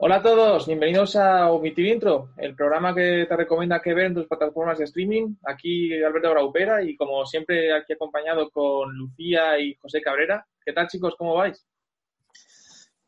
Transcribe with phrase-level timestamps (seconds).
[0.00, 4.14] Hola a todos, bienvenidos a Omitir Intro, el programa que te recomienda que ver en
[4.14, 5.34] tus plataformas de streaming.
[5.44, 10.46] Aquí Alberto Graupera y como siempre aquí acompañado con Lucía y José Cabrera.
[10.64, 11.16] ¿Qué tal chicos?
[11.18, 11.66] ¿Cómo vais?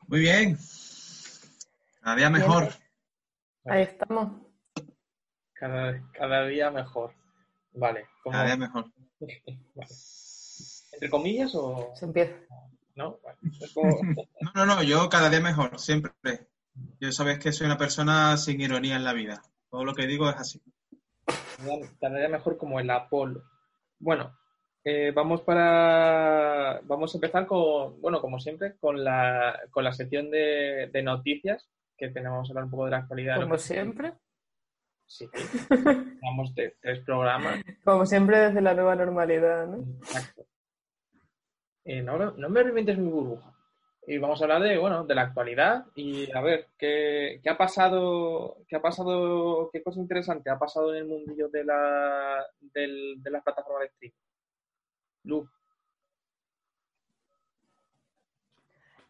[0.09, 0.59] Muy bien.
[2.00, 2.70] Cada día mejor.
[3.66, 4.43] Ahí estamos.
[5.52, 7.14] Cada, día mejor.
[7.72, 8.09] Vale.
[8.25, 8.86] Cada día mejor.
[10.93, 11.93] ¿Entre comillas o...?
[11.95, 12.34] Se empieza.
[12.96, 13.20] ¿No?
[13.77, 16.49] no, no, no, yo cada día mejor, siempre.
[17.01, 19.42] Yo sabes que soy una persona sin ironía en la vida.
[19.70, 20.62] Todo lo que digo es así.
[21.62, 23.43] Día mejor como el Apolo.
[23.98, 24.37] Bueno,
[24.83, 30.30] eh, vamos para vamos a empezar con, bueno, como siempre, con la, con la sección
[30.30, 33.41] de, noticias, que tenemos que hablar un poco de la actualidad.
[33.41, 34.15] Como siempre.
[35.07, 35.29] Sí.
[36.23, 37.60] Vamos de tres programas.
[37.84, 39.79] Como siempre desde la nueva normalidad, ¿no?
[39.98, 40.46] Exacto.
[41.85, 43.52] Eh, no, no me revientes mi burbuja.
[44.11, 47.57] Y vamos a hablar de, bueno, de la actualidad y a ver, ¿qué, qué ha
[47.57, 53.23] pasado, qué ha pasado, qué cosa interesante ha pasado en el mundillo de la, del,
[53.23, 54.16] de las plataformas de streaming?
[55.23, 55.49] Lu.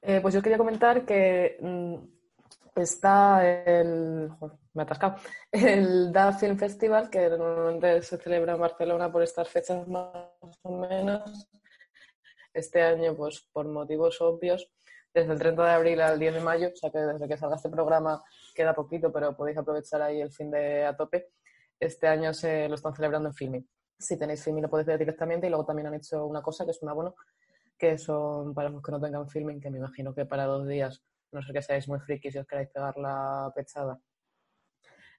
[0.03, 1.95] Eh, pues yo quería comentar que mm,
[2.77, 4.29] está el.
[4.75, 5.17] me he atascado.
[5.51, 10.05] El Da Film Festival, que normalmente se celebra en Barcelona por estas fechas más
[10.61, 11.49] o menos.
[12.53, 14.71] Este año, pues por motivos obvios,
[15.13, 17.57] desde el 30 de abril al 10 de mayo, o sea que desde que salga
[17.57, 18.23] este programa
[18.55, 21.31] queda poquito, pero podéis aprovechar ahí el fin de a tope.
[21.79, 23.69] Este año se lo están celebrando en Filming
[24.01, 26.71] si tenéis filming lo podéis ver directamente y luego también han hecho una cosa que
[26.71, 27.15] es un abono
[27.79, 31.03] que son para los que no tengan filming, que me imagino que para dos días,
[31.33, 33.99] no sé que seáis muy frikis y os queráis pegar la pechada,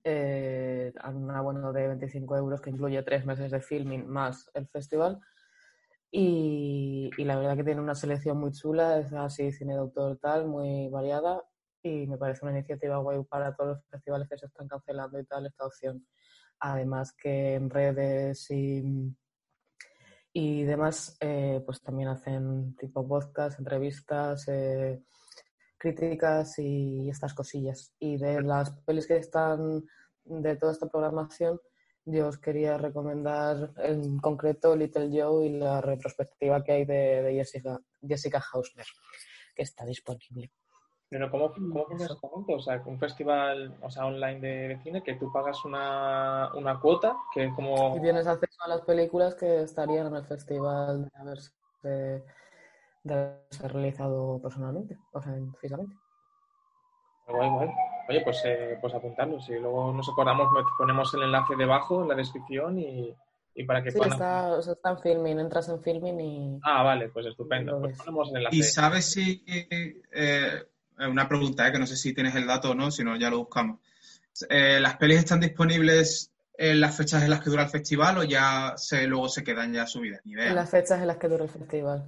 [0.03, 5.19] eh, un abono de 25 euros que incluye tres meses de filming más el festival.
[6.11, 10.17] Y, y, la verdad que tiene una selección muy chula, es así cine de autor
[10.17, 11.41] tal, muy variada
[11.81, 15.25] y me parece una iniciativa guay para todos los festivales que se están cancelando y
[15.25, 16.05] tal, esta opción
[16.61, 18.83] además que en redes y,
[20.31, 25.03] y demás, eh, pues también hacen tipo podcast, entrevistas, eh,
[25.77, 27.93] críticas y estas cosillas.
[27.99, 29.83] Y de las pelis que están
[30.23, 31.59] de toda esta programación,
[32.05, 37.33] yo os quería recomendar en concreto Little Joe y la retrospectiva que hay de, de
[37.33, 38.87] Jessica, Jessica Hausner,
[39.55, 40.51] que está disponible.
[41.11, 42.15] Pero ¿cómo, cómo funciona
[42.47, 47.17] O sea, un festival o sea, online de, cine que tú pagas una, una cuota
[47.33, 47.97] que es como...
[47.97, 51.51] Y tienes acceso a las películas que estarían en el festival de haberse,
[53.03, 53.35] de
[53.67, 55.97] realizado personalmente, o sea, físicamente.
[57.27, 57.69] Guay, guay.
[58.11, 59.39] Oye, pues, eh, pues apuntarlo.
[59.39, 63.15] Si luego nos acordamos, ponemos el enlace debajo en la descripción y,
[63.55, 66.59] y para que sí, está, está en filming, entras en filming y...
[66.63, 67.79] Ah, vale, pues estupendo.
[67.79, 68.55] Pues ponemos el enlace.
[68.57, 70.63] ¿Y sabes si eh,
[71.07, 71.71] una pregunta, ¿eh?
[71.71, 73.79] que no sé si tienes el dato o no, si no ya lo buscamos.
[74.49, 78.23] Eh, ¿Las pelis están disponibles en las fechas en las que dura el festival o
[78.23, 80.21] ya se, luego se quedan ya subidas?
[80.25, 82.07] En las fechas en las que dura el festival.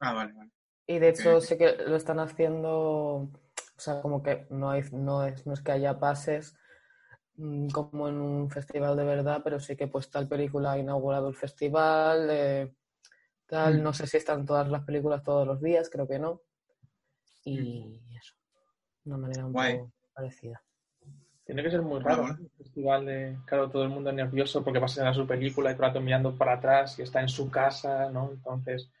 [0.00, 0.50] Ah, vale, vale.
[0.86, 3.28] Y de hecho sé que lo están haciendo,
[3.82, 6.54] o sea, como que no, hay, no, es, no es que haya pases
[7.34, 11.28] mm, como en un festival de verdad, pero sí que pues tal película ha inaugurado
[11.28, 12.76] el festival, eh,
[13.44, 13.82] tal, mm.
[13.82, 16.42] no sé si están todas las películas todos los días, creo que no.
[17.44, 18.36] Y eso,
[19.02, 20.62] de una manera un poco parecida.
[21.44, 24.86] Tiene que ser muy raro, Un festival de, claro, todo el mundo nervioso porque va
[24.86, 27.50] a ser su película y todo el rato mirando para atrás y está en su
[27.50, 28.30] casa, ¿no?
[28.30, 28.92] Entonces,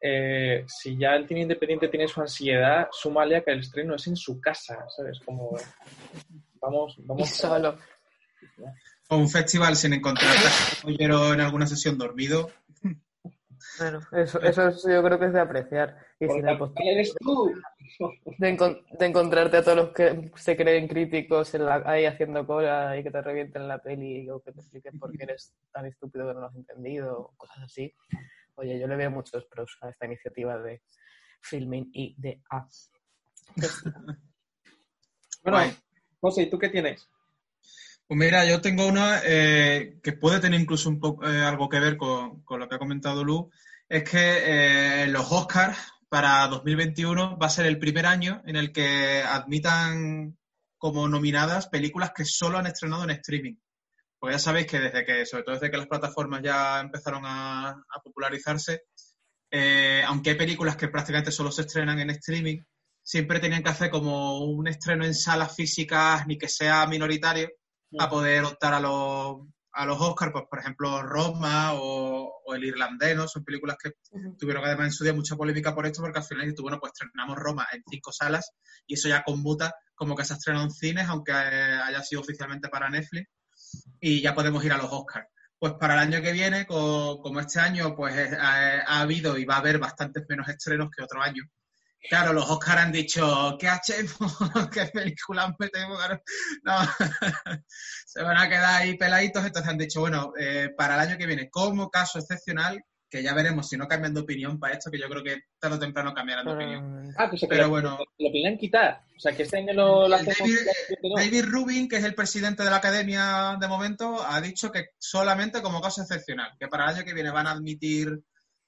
[0.00, 4.06] eh, si ya el cine independiente tiene su ansiedad, súmale a que el estreno es
[4.06, 5.20] en su casa, ¿sabes?
[5.20, 5.56] Como,
[6.60, 7.28] vamos, vamos.
[7.30, 7.76] solo.
[9.08, 10.34] O un festival sin encontrar
[10.86, 12.50] en alguna sesión dormido.
[13.78, 15.96] Bueno, eso, eso yo creo que es de apreciar.
[16.18, 16.38] Y si
[16.88, 17.52] eres tú?
[18.38, 18.56] De,
[19.00, 23.68] encontrarte a todos los que se creen críticos ahí haciendo cola y que te revienten
[23.68, 26.56] la peli o que te expliquen por qué eres tan estúpido que no lo has
[26.56, 27.92] entendido, cosas así.
[28.54, 30.82] Oye, yo le veo muchos pros a esta iniciativa de
[31.42, 32.66] filming y de A.
[35.42, 35.74] bueno,
[36.20, 37.08] José, ¿y tú qué tienes?
[38.10, 41.78] Pues mira, yo tengo una eh, que puede tener incluso un poco eh, algo que
[41.78, 43.50] ver con, lo que ha comentado Lu,
[43.88, 48.72] es que eh, los Oscars para 2021 va a ser el primer año en el
[48.72, 50.36] que admitan
[50.76, 53.54] como nominadas películas que solo han estrenado en streaming.
[54.20, 57.82] Porque ya sabéis que desde que, sobre todo desde que las plataformas ya empezaron a,
[58.04, 58.82] popularizarse,
[59.50, 62.58] eh, aunque hay películas que prácticamente solo se estrenan en streaming,
[63.02, 67.48] siempre tenían que hacer como un estreno en salas físicas, ni que sea minoritario,
[67.90, 69.38] para poder optar a los,
[69.72, 73.26] a los Oscars, pues por ejemplo Roma o, El Irlandés, ¿no?
[73.26, 73.92] Son películas que
[74.38, 77.36] tuvieron además en su día mucha polémica por esto, porque al final bueno, pues estrenamos
[77.38, 78.52] Roma en cinco salas
[78.86, 82.68] y eso ya conmuta como que se ha estrenado en cines, aunque haya sido oficialmente
[82.68, 83.28] para Netflix,
[84.00, 85.26] y ya podemos ir a los Oscars.
[85.58, 89.56] Pues para el año que viene, como este año, pues eh, ha, habido y va
[89.56, 91.42] a haber bastantes menos estrenos que otro año.
[92.08, 94.38] Claro, los Oscars han dicho, ¿qué hacemos?
[94.72, 95.98] ¿Qué película metemos?
[96.62, 96.78] No,
[98.06, 101.26] se van a quedar ahí peladitos, entonces han dicho, bueno, eh, para el año que
[101.26, 104.98] viene, como caso excepcional, que ya veremos si no cambian de opinión para esto, que
[104.98, 107.14] yo creo que tarde o temprano cambiarán de opinión.
[107.18, 107.98] Ah, pues pero bueno.
[108.18, 109.02] Lo, lo quitar.
[109.16, 110.58] O sea, que este año lo, David,
[111.16, 115.60] David, Rubin, que es el presidente de la academia de momento, ha dicho que solamente
[115.60, 118.18] como caso excepcional, que para el año que viene van a admitir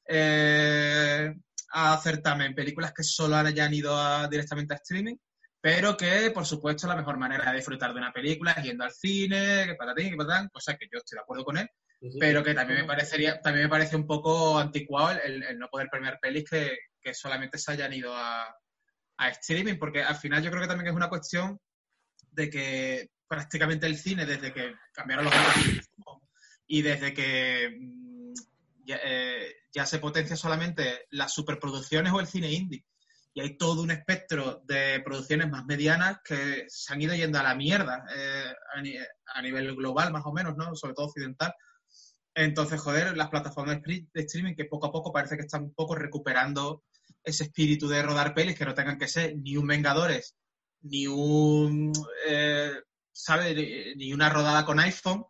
[0.06, 1.33] eh,
[1.73, 5.17] a certamen películas que solo hayan ido directamente a streaming,
[5.61, 8.93] pero que, por supuesto, la mejor manera de disfrutar de una película es yendo al
[8.93, 11.69] cine, que patatín, que patatán, cosa que yo estoy de acuerdo con él,
[12.19, 16.19] pero que también me parecería, también me parece un poco anticuado el, no poder premiar
[16.21, 18.57] pelis que, solamente se hayan ido a,
[19.19, 21.61] streaming, porque al final yo creo que también es una cuestión
[22.33, 25.35] de que prácticamente el cine, desde que cambiaron los
[26.67, 28.33] y desde que mm,
[28.89, 32.85] eh, ya, se potencia solamente las superproducciones o el cine indie,
[33.33, 37.45] y hay todo un espectro de producciones más medianas que se han ido yendo a
[37.45, 40.75] la mierda eh, a, a, nivel global, más o menos, ¿no?
[40.75, 41.55] Sobre todo occidental.
[42.34, 45.94] Entonces, joder, las plataformas de streaming que poco a poco parece que están un poco
[45.94, 46.84] recuperando
[47.23, 50.37] ese espíritu de rodar pelis que no tengan que ser ni un Vengadores,
[50.82, 51.93] ni un,
[52.26, 52.73] eh,
[53.12, 53.55] ¿sabes?
[53.96, 55.25] Ni una rodada con iPhone,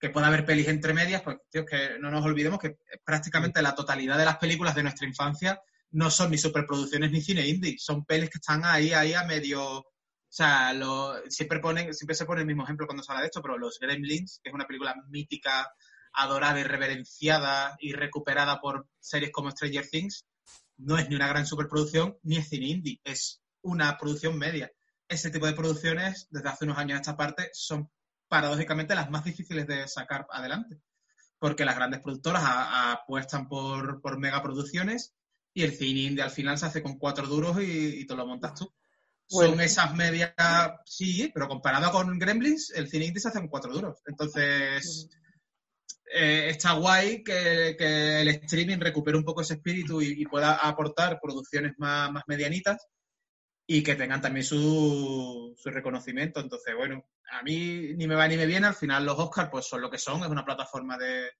[0.00, 3.74] que pueda haber pelis entre medias, pues, tío, que no nos olvidemos que prácticamente la
[3.74, 5.60] totalidad de las películas de nuestra infancia
[5.90, 9.84] no son ni superproducciones ni cine indie, son pelis que están ahí, ahí a medio...
[10.30, 13.28] O sea, lo, siempre, ponen, siempre se pone el mismo ejemplo cuando se habla de
[13.28, 15.66] esto, pero Los Gremlins, que es una película mítica
[16.18, 20.26] adorada y reverenciada y recuperada por series como Stranger Things,
[20.76, 24.70] no es ni una gran superproducción ni es cine indie, es una producción media.
[25.08, 27.90] Ese tipo de producciones, desde hace unos años a esta parte, son
[28.26, 30.80] paradójicamente las más difíciles de sacar adelante,
[31.38, 35.14] porque las grandes productoras apuestan por, por megaproducciones
[35.54, 38.26] y el cine indie al final se hace con cuatro duros y, y te lo
[38.26, 38.72] montas tú.
[39.30, 40.32] Son esas medias,
[40.84, 43.98] sí, pero comparado con Gremlins, el cine indie se hace con cuatro duros.
[44.06, 45.08] Entonces,
[46.10, 47.76] eh, está guay que,
[48.20, 52.86] el streaming recupere un poco ese espíritu y, pueda aportar producciones más, medianitas
[53.66, 56.40] y que tengan también su, reconocimiento.
[56.40, 58.66] Entonces, bueno, a mí ni me va ni me viene.
[58.66, 61.30] Al final los Oscars pues son lo que son, es una plataforma de,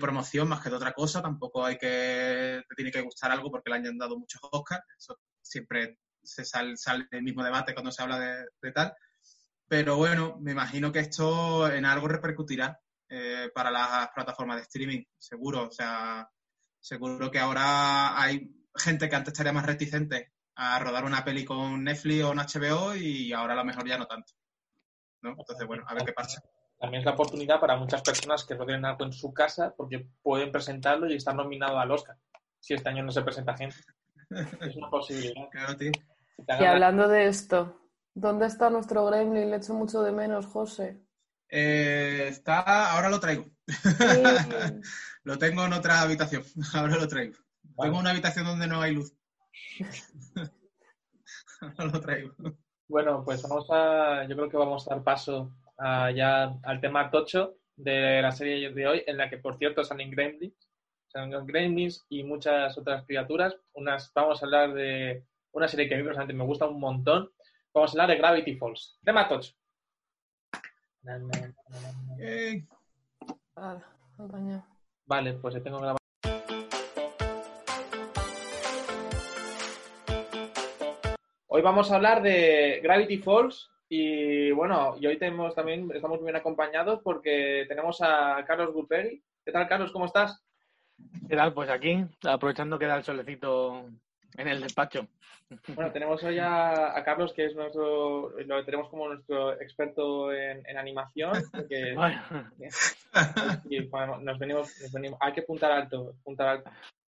[0.00, 1.22] promoción más que de otra cosa.
[1.22, 4.84] Tampoco hay que, te tiene que gustar algo porque le han dado muchos Oscars.
[5.42, 8.94] Siempre se sale, sale el mismo debate cuando se habla de, de tal.
[9.68, 15.02] Pero bueno, me imagino que esto en algo repercutirá eh, para las plataformas de streaming,
[15.18, 15.68] seguro.
[15.68, 16.28] O sea,
[16.80, 21.84] seguro que ahora hay gente que antes estaría más reticente a rodar una peli con
[21.84, 24.32] Netflix o un HBO y ahora a lo mejor ya no tanto.
[25.22, 25.30] ¿no?
[25.30, 26.42] Entonces, bueno, a ver qué pasa.
[26.78, 30.08] También es la oportunidad para muchas personas que no tienen algo en su casa porque
[30.22, 32.16] pueden presentarlo y estar nominado al Oscar.
[32.60, 33.76] Si este año no se presenta gente.
[34.60, 35.48] Es una posibilidad.
[35.50, 35.92] Claro, tío.
[36.60, 37.80] Y hablando de esto,
[38.14, 39.50] ¿dónde está nuestro Gremlin?
[39.50, 41.05] Le echo mucho de menos, José.
[41.48, 43.46] Eh, está, ahora lo traigo.
[45.24, 46.42] lo tengo en otra habitación.
[46.74, 47.34] Ahora lo traigo.
[47.80, 49.12] Tengo una habitación donde no hay luz.
[51.60, 52.34] ahora lo traigo.
[52.88, 55.52] Bueno, pues vamos a, yo creo que vamos a dar paso
[56.14, 60.10] ya al tema tocho de la serie de hoy, en la que por cierto salen
[60.10, 60.70] gremlins,
[61.08, 63.56] salen gremlins y muchas otras criaturas.
[63.74, 67.30] Unas, vamos a hablar de una serie que a mí personalmente me gusta un montón.
[67.74, 68.98] Vamos a hablar de Gravity Falls.
[69.04, 69.52] Tema tocho.
[75.06, 75.98] Vale, pues ya tengo grabado.
[81.46, 86.34] Hoy vamos a hablar de Gravity Falls y bueno, y hoy tenemos también, estamos bien
[86.34, 89.22] acompañados porque tenemos a Carlos Gulperi.
[89.44, 89.92] ¿Qué tal, Carlos?
[89.92, 90.44] ¿Cómo estás?
[91.28, 91.54] ¿Qué tal?
[91.54, 93.88] Pues aquí, aprovechando que da el solecito
[94.36, 95.06] en el despacho.
[95.68, 101.34] Bueno, tenemos hoy a, Carlos, que es nuestro, lo tenemos como nuestro experto en, animación.
[103.70, 104.74] y, nos, venimos,
[105.20, 106.70] hay que puntar alto, puntar alto.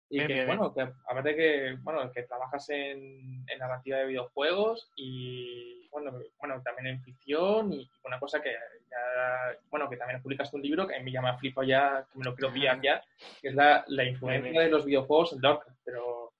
[0.09, 4.91] Y que, bueno, que aparte de que, bueno, que trabajas en, en, narrativa de videojuegos
[4.95, 10.53] y, bueno, bueno, también en ficción y una cosa que ya, bueno, que también publicas
[10.53, 13.01] un libro que a mí ya me flipo ya, que me lo quiero pillar ya,
[13.41, 16.32] que es la, la influencia de los videojuegos en Lovecraft, pero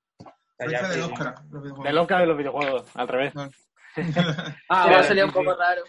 [0.68, 1.36] de Oscar.
[1.44, 3.34] De Oscar de los videojuegos, al revés.
[4.70, 5.84] ah, sería un poco raro.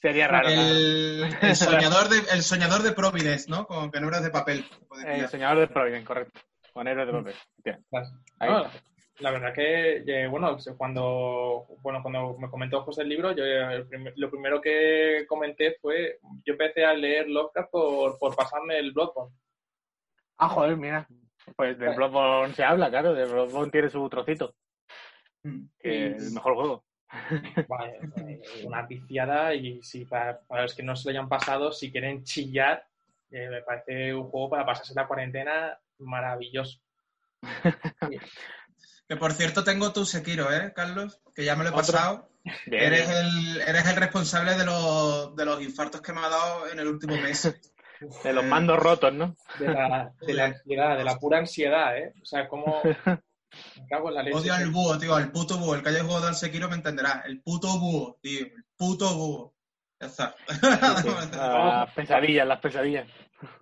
[0.00, 0.48] Sería raro.
[0.48, 3.66] El, el soñador de, el soñador de Providence, ¿no?
[3.66, 4.64] Con eras de papel.
[5.06, 6.40] El soñador de Providence, correcto.
[6.72, 7.34] Con héroes de papel.
[7.64, 7.84] Bien.
[8.38, 8.50] Ahí.
[8.50, 8.64] No,
[9.18, 13.74] la verdad que, eh, bueno, cuando, bueno, cuando me comentó José el libro, yo eh,
[13.74, 18.78] el prim- lo primero que comenté fue, yo empecé a leer Lovecraft por, por pasarme
[18.78, 19.34] el Bloodborne.
[20.38, 21.06] Ah, joder, mira.
[21.56, 23.14] Pues de Bloodborne se habla, claro.
[23.14, 24.54] De Bloodborne tiene su trocito.
[25.42, 25.64] Mm.
[25.78, 26.84] Que es el mejor juego.
[27.68, 31.72] Vale, eh, una viciada y si para, para los que no se lo hayan pasado,
[31.72, 32.86] si quieren chillar,
[33.32, 36.78] eh, me parece un juego para pasarse la cuarentena maravilloso.
[39.08, 41.20] Que por cierto tengo tu Sekiro, ¿eh, Carlos?
[41.34, 41.82] Que ya me lo he ¿Otro?
[41.84, 42.30] pasado.
[42.66, 43.26] Bien, Eres bien.
[43.26, 46.86] el, eres el responsable de los, de los infartos que me ha dado en el
[46.86, 47.42] último mes.
[48.24, 49.36] De los mandos rotos, ¿no?
[49.58, 52.14] De la, de la ansiedad, de la pura ansiedad, ¿eh?
[52.20, 52.80] O sea, como...
[52.82, 54.38] Me cago en la leche.
[54.38, 55.74] Odio al búho, tío, al puto búho.
[55.74, 57.24] El que haya jugado al Sekiro me entenderá.
[57.26, 58.46] El puto búho, tío.
[58.46, 59.54] El puto búho.
[60.00, 60.34] Ya está.
[61.34, 63.08] Ah, Las pesadillas, las pesadillas.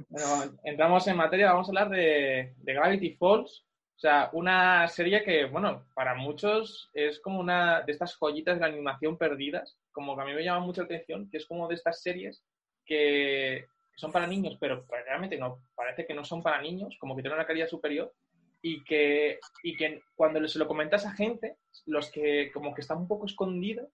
[0.09, 3.64] Bueno, entramos en materia, vamos a hablar de, de Gravity Falls.
[3.97, 8.61] O sea, una serie que, bueno, para muchos es como una de estas joyitas de
[8.61, 11.66] la animación perdidas, como que a mí me llama mucho la atención, que es como
[11.66, 12.45] de estas series
[12.85, 13.66] que
[13.98, 17.36] son para niños, pero realmente no, parece que no son para niños, como que tienen
[17.38, 18.14] una calidad superior,
[18.62, 22.98] y que, y que cuando se lo comentas a gente, los que como que están
[22.98, 23.88] un poco escondidos,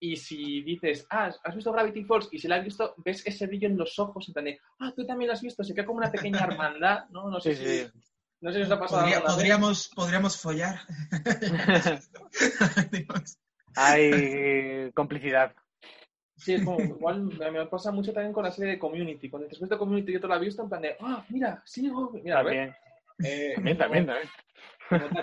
[0.00, 2.28] y si dices, ah, ¿has visto Gravity Falls?
[2.32, 4.92] Y si la has visto, ves ese brillo en los ojos, en plan de, ah,
[4.96, 7.28] tú también lo has visto, se queda como una pequeña hermandad, ¿no?
[7.30, 7.90] No sé Sí, si, sí.
[8.40, 10.80] no sé si os ha pasado Podría- podríamos, podríamos follar.
[13.76, 15.54] Hay complicidad.
[16.44, 19.30] Sí, es como, igual me pasa mucho también con la serie de Community.
[19.30, 21.90] Cuando te visto Community yo te la he visto, en plan de, ah, mira, sí,
[21.90, 22.52] oh, mira, a ver.
[22.52, 22.76] También,
[23.24, 24.28] Eh, también, también.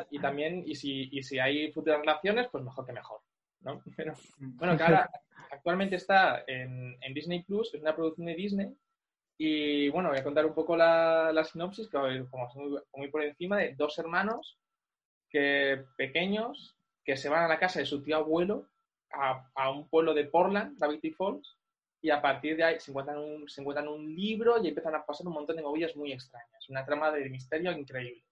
[0.10, 3.22] Y también, y si, y si hay futuras relaciones, pues mejor que mejor.
[3.60, 3.84] ¿no?
[3.96, 5.12] Pero, bueno, que ahora
[5.52, 8.76] actualmente está en, en Disney Plus, es una producción de Disney.
[9.38, 13.24] Y bueno, voy a contar un poco la, la sinopsis, que como muy, muy por
[13.24, 14.58] encima, de dos hermanos
[15.30, 18.71] que, pequeños que se van a la casa de su tío abuelo
[19.14, 21.58] a, a un pueblo de Portland, Gravity Falls,
[22.02, 25.06] y a partir de ahí se encuentran, un, se encuentran un libro y empiezan a
[25.06, 26.68] pasar un montón de movillas muy extrañas.
[26.70, 28.24] Una trama de misterio increíble.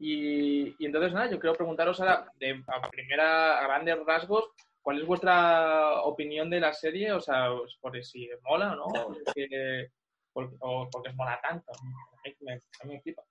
[0.00, 4.50] Y, y entonces, nada, yo quiero preguntaros ahora, de, a primera, a grandes rasgos,
[4.82, 7.12] ¿cuál es vuestra opinión de la serie?
[7.12, 9.90] O sea, pues, por si mola o no, o que-
[10.32, 11.72] por- o porque os mola tanto.
[11.72, 11.84] A
[12.28, 13.22] mí me, mí me flipa.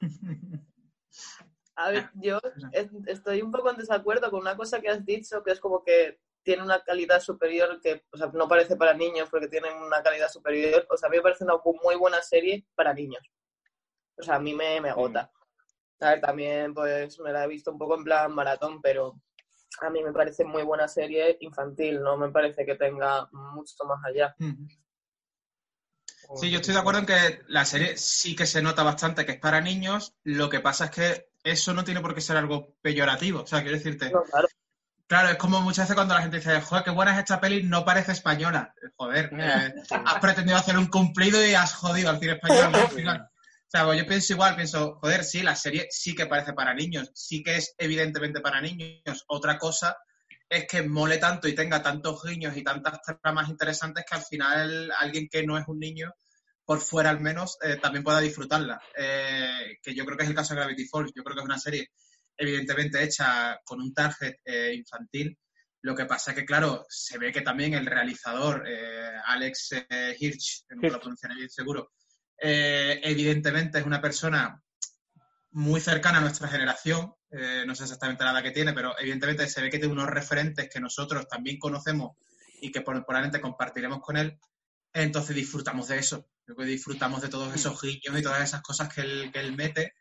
[1.82, 2.38] A ver, yo
[2.72, 5.82] es- estoy un poco en desacuerdo con una cosa que has dicho, que es como
[5.84, 10.02] que tiene una calidad superior, que o sea, no parece para niños porque tienen una
[10.02, 10.86] calidad superior.
[10.90, 13.22] O sea, a mí me parece una muy buena serie para niños.
[14.16, 15.30] O sea, a mí me, me agota.
[16.00, 19.20] A ver, también pues me la he visto un poco en plan maratón, pero
[19.80, 24.04] a mí me parece muy buena serie infantil, no me parece que tenga mucho más
[24.04, 24.34] allá.
[26.36, 29.32] Sí, yo estoy de acuerdo en que la serie sí que se nota bastante que
[29.32, 30.14] es para niños.
[30.24, 33.42] Lo que pasa es que eso no tiene por qué ser algo peyorativo.
[33.42, 34.48] O sea, quiero decirte, No, claro.
[35.06, 37.62] claro, es como muchas veces cuando la gente dice, joder, qué buena es esta peli,
[37.62, 38.74] no parece española.
[38.96, 42.78] Joder, eh, has pretendido hacer un cumplido y has jodido al cine español ¿no?
[42.78, 43.20] al final.
[43.22, 46.74] O sea, pues yo pienso igual, pienso, joder, sí, la serie sí que parece para
[46.74, 49.24] niños, sí que es evidentemente para niños.
[49.28, 49.96] Otra cosa
[50.46, 54.92] es que mole tanto y tenga tantos guiños y tantas tramas interesantes que al final
[54.98, 56.12] alguien que no es un niño,
[56.64, 58.80] por fuera al menos, eh, también pueda disfrutarla.
[58.96, 61.12] Eh, que yo creo que es el caso de Gravity Falls.
[61.14, 61.88] Yo creo que es una serie
[62.36, 65.36] evidentemente hecha con un target eh, infantil.
[65.82, 68.64] Lo que pasa es que, claro, se ve que también el realizador,
[69.26, 69.70] Alex
[70.18, 71.90] Hirsch, no lo pronunciaré bien seguro,
[72.38, 74.62] evidentemente es una persona
[75.50, 77.12] muy cercana a nuestra generación,
[77.66, 80.68] no sé exactamente la edad que tiene, pero evidentemente se ve que tiene unos referentes
[80.72, 82.16] que nosotros también conocemos
[82.60, 84.38] y que por- probablemente compartiremos con él,
[84.92, 88.92] entonces disfrutamos de eso, creo que disfrutamos de todos esos guiños y todas esas cosas
[88.92, 89.92] que él, que él mete,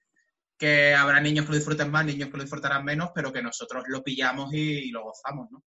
[0.57, 3.83] que habrá niños que lo disfruten más, niños que lo disfrutarán menos, pero que nosotros
[3.87, 5.63] lo pillamos y, y lo gozamos, ¿no?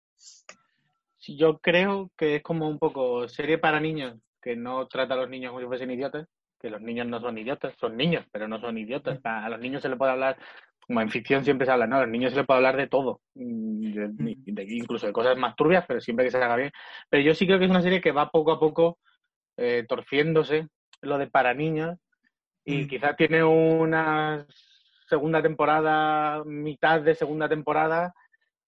[1.17, 5.17] Sí, Yo creo que es como un poco serie para niños, que no trata a
[5.17, 6.27] los niños como si fuesen idiotas,
[6.59, 9.19] que los niños no son idiotas, son niños, pero no son idiotas.
[9.23, 10.37] A a los niños se les puede hablar,
[10.89, 11.97] como en ficción siempre se habla, ¿no?
[11.97, 15.37] A los niños se les puede hablar de todo, mm, de- de- incluso de cosas
[15.37, 16.71] más turbias, pero siempre que se haga bien.
[17.11, 18.97] Pero yo sí creo que es una serie que va poco a poco
[19.55, 20.67] eh, torciéndose
[21.01, 21.95] lo de para niños
[22.65, 22.87] y Mm.
[22.87, 24.47] quizás tiene una
[25.07, 28.13] segunda temporada, mitad de segunda temporada,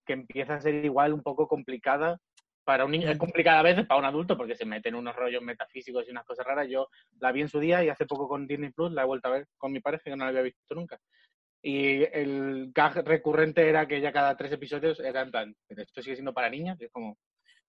[0.06, 2.20] que empieza a ser igual un poco complicada
[2.66, 3.10] para un niño.
[3.10, 6.26] Es complicada a veces para un adulto porque se meten unos rollos metafísicos y unas
[6.26, 6.68] cosas raras.
[6.70, 6.88] Yo
[7.20, 9.32] la vi en su día y hace poco con Disney Plus la he vuelto a
[9.32, 11.00] ver con mi pareja que no la había visto nunca.
[11.64, 16.02] Y el gag recurrente era que ya cada tres episodios era en plan, "¿Pero esto
[16.02, 17.18] sigue siendo para niños, y es como,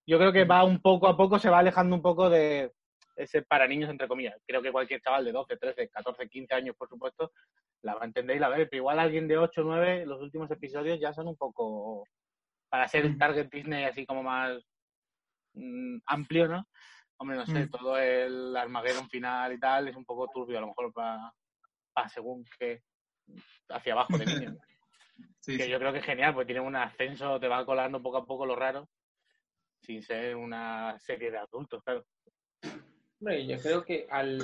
[0.06, 2.72] yo creo que va un poco a poco, se va alejando un poco de
[3.16, 4.37] ese para niños, entre comillas.
[4.46, 7.32] Creo que cualquier chaval de 12, 13, 14, 15 años, por supuesto,
[7.82, 10.50] la va a entender y la ve, pero igual alguien de 8, 9, los últimos
[10.50, 12.04] episodios ya son un poco,
[12.68, 14.62] para ser el target Disney así como más
[15.54, 16.66] mm, amplio, ¿no?
[17.18, 20.68] Hombre, no sé, todo el Armageddon final y tal es un poco turbio, a lo
[20.68, 21.32] mejor para,
[22.08, 22.82] según que
[23.68, 24.56] hacia abajo de niños.
[25.46, 28.26] que yo creo que es genial, porque tiene un ascenso, te va colando poco a
[28.26, 28.88] poco lo raro,
[29.82, 32.04] sin ser una serie de adultos, claro.
[33.20, 34.40] yo creo que al,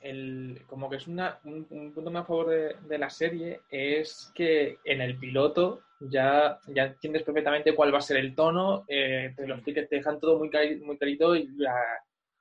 [0.00, 4.78] el, como que es una, un, punto más a favor de, la serie es que
[4.84, 9.46] en el piloto ya, ya entiendes perfectamente cuál va a ser el tono, eh, te,
[9.46, 10.50] los, te dejan todo muy,
[10.80, 11.74] muy clarito y la,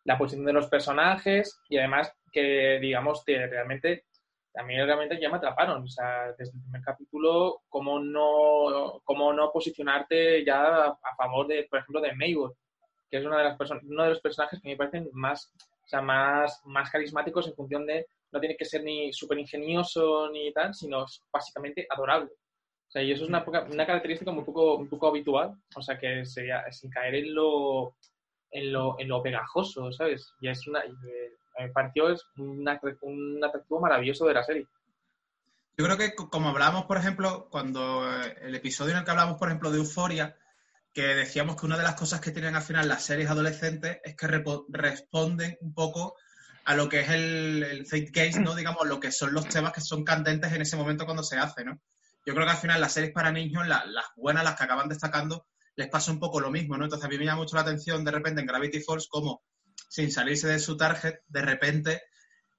[0.06, 4.06] la, posición de los personajes y además que, digamos, te, realmente
[4.64, 5.84] mí realmente ya me atraparon.
[5.84, 11.68] O sea, desde el primer capítulo, cómo no, cómo no posicionarte ya a, favor de,
[11.70, 12.56] por ejemplo, de Maybor,
[13.10, 15.52] que es una de las uno de los personajes que me parecen más,
[15.84, 20.30] o sea, más, más carismáticos en función de, no tiene que ser ni súper ingenioso
[20.32, 22.32] ni tal, sino básicamente adorable.
[22.32, 25.98] O sea, y eso es una, una característica un poco, un poco habitual, o sea,
[25.98, 27.96] que sería sin caer en lo,
[28.52, 30.34] en lo, en lo pegajoso, ¿sabes?
[30.42, 30.82] Y es una,
[31.60, 34.68] me pareció es un, atractivo maravilloso de la serie.
[35.78, 39.38] Yo creo que como hablábamos, por ejemplo, cuando eh, el episodio en el que hablamos,
[39.38, 40.36] por ejemplo, de Euforia,
[40.94, 44.16] que decíamos que una de las cosas que tienen al final las series adolescentes es
[44.16, 46.16] que responden un poco
[46.66, 48.56] a lo que es el, el case, ¿no?
[48.56, 51.64] Digamos, lo que son los temas que son candentes en ese momento cuando se hace,
[51.64, 51.80] ¿no?
[52.26, 55.48] Yo creo que al final las series para niños, las buenas, las que acaban destacando,
[55.80, 56.84] les pasa un poco lo mismo, ¿no?
[56.84, 59.44] Entonces a mí me llama mucho la atención de repente en Gravity Falls como
[59.88, 62.02] sin salirse de su target, de repente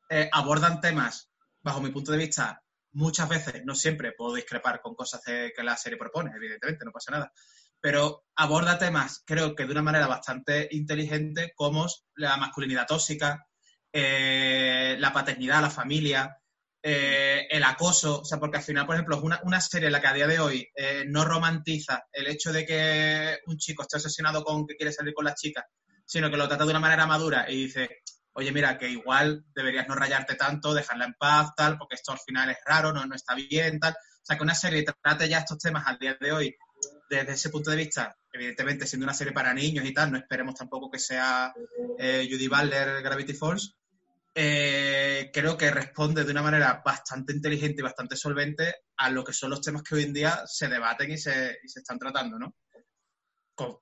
[0.09, 2.63] eh, abordan temas, bajo mi punto de vista,
[2.93, 7.13] muchas veces, no siempre puedo discrepar con cosas que la serie propone, evidentemente, no pasa
[7.13, 7.31] nada,
[7.79, 13.47] pero aborda temas, creo que de una manera bastante inteligente, como la masculinidad tóxica,
[13.93, 16.40] eh, la paternidad, la familia,
[16.83, 19.93] eh, el acoso, o sea, porque al final, por ejemplo, es una, una serie en
[19.93, 20.69] la que a día de hoy
[21.07, 25.25] no romantiza el hecho de que un chico esté obsesionado con que quiere salir con
[25.25, 25.65] las chicas
[26.11, 28.03] sino que lo trata de una manera madura y dice,
[28.33, 32.19] oye, mira, que igual deberías no rayarte tanto, dejarla en paz, tal, porque esto al
[32.19, 33.93] final es raro, no, no está bien, tal.
[33.93, 36.57] O sea, que una serie trate ya estos temas al día de hoy
[37.09, 40.57] desde ese punto de vista, evidentemente siendo una serie para niños y tal, no esperemos
[40.57, 41.55] tampoco que sea
[41.97, 43.77] eh, Judy Butler Gravity Falls,
[44.35, 49.33] eh, creo que responde de una manera bastante inteligente y bastante solvente a lo que
[49.33, 52.39] son los temas que hoy en día se debaten y se, y se están tratando,
[52.39, 52.55] ¿no?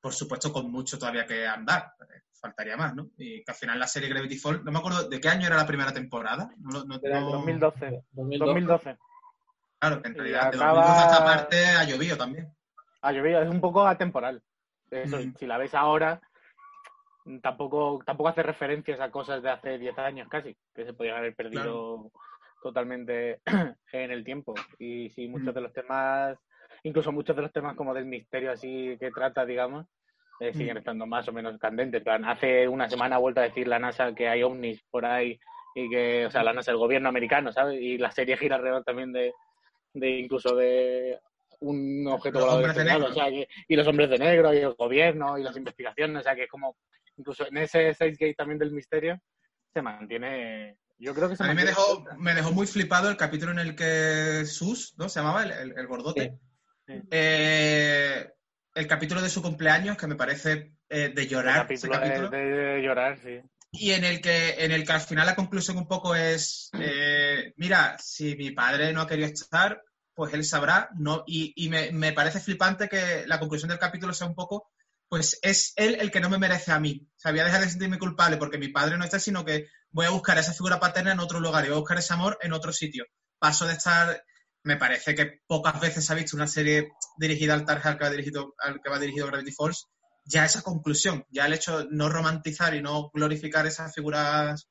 [0.01, 1.93] por supuesto, con mucho todavía que andar.
[2.41, 3.11] Faltaría más, ¿no?
[3.17, 5.57] Y que al final la serie Gravity Falls, no me acuerdo de qué año era
[5.57, 6.51] la primera temporada.
[6.59, 8.05] No, 2012.
[8.13, 8.97] 2012.
[9.79, 12.53] Claro, que en realidad de 2012 esta parte ha llovido también.
[13.03, 14.43] Ha llovido, es un poco atemporal.
[15.39, 16.21] Si la ves ahora,
[17.43, 21.35] tampoco, tampoco hace referencias a cosas de hace 10 años casi, que se podían haber
[21.35, 22.11] perdido
[22.63, 23.41] totalmente
[23.93, 24.55] en el tiempo.
[24.79, 26.39] Y sí, muchos de los temas
[26.83, 29.87] incluso muchos de los temas como del misterio así que trata, digamos,
[30.41, 30.79] eh, siguen mm.
[30.79, 32.03] estando más o menos candentes.
[32.07, 35.39] hace una semana ha vuelto a decir la NASA que hay ovnis por ahí
[35.75, 37.81] y que, o sea, la NASA, el gobierno americano, ¿sabes?
[37.81, 39.33] Y la serie gira alrededor también de,
[39.95, 41.19] de incluso de
[41.61, 45.57] un objeto volador o sea, y los hombres de negro y el gobierno y las
[45.57, 46.77] investigaciones, o sea, que es como,
[47.19, 49.21] incluso en ese Gate también del misterio,
[49.73, 53.17] se mantiene yo creo que se a mí me dejó, me dejó muy flipado el
[53.17, 55.09] capítulo en el que Sus, ¿no?
[55.09, 56.39] Se llamaba el, el, gordote.
[56.89, 58.29] Eh,
[58.75, 61.71] el capítulo de su cumpleaños, que me parece eh, de llorar.
[61.71, 62.31] Ese capítulo.
[62.31, 63.41] De, llorar, sí.
[63.71, 67.53] Y en el que, en el que al final la conclusión un poco es, eh,
[67.57, 69.83] mira, si mi padre no ha querido estar,
[70.15, 74.35] pues él sabrá, no, y, me, parece flipante que la conclusión del capítulo sea un
[74.35, 74.71] poco,
[75.09, 77.09] pues es él el que no me merece a mí.
[77.17, 80.07] O sea, voy dejar de sentirme culpable porque mi padre no está, sino que voy
[80.07, 82.53] a buscar esa figura paterna en otro lugar y voy a buscar ese amor en
[82.53, 83.07] otro sitio.
[83.39, 84.23] Paso de estar
[84.65, 88.11] me parece que pocas veces ha visto una serie dirigida al target al que va
[88.11, 89.87] dirigido, al que va dirigido Gravity Falls,
[90.25, 94.69] ya esa conclusión, ya el hecho de no romantizar y no glorificar esas figuras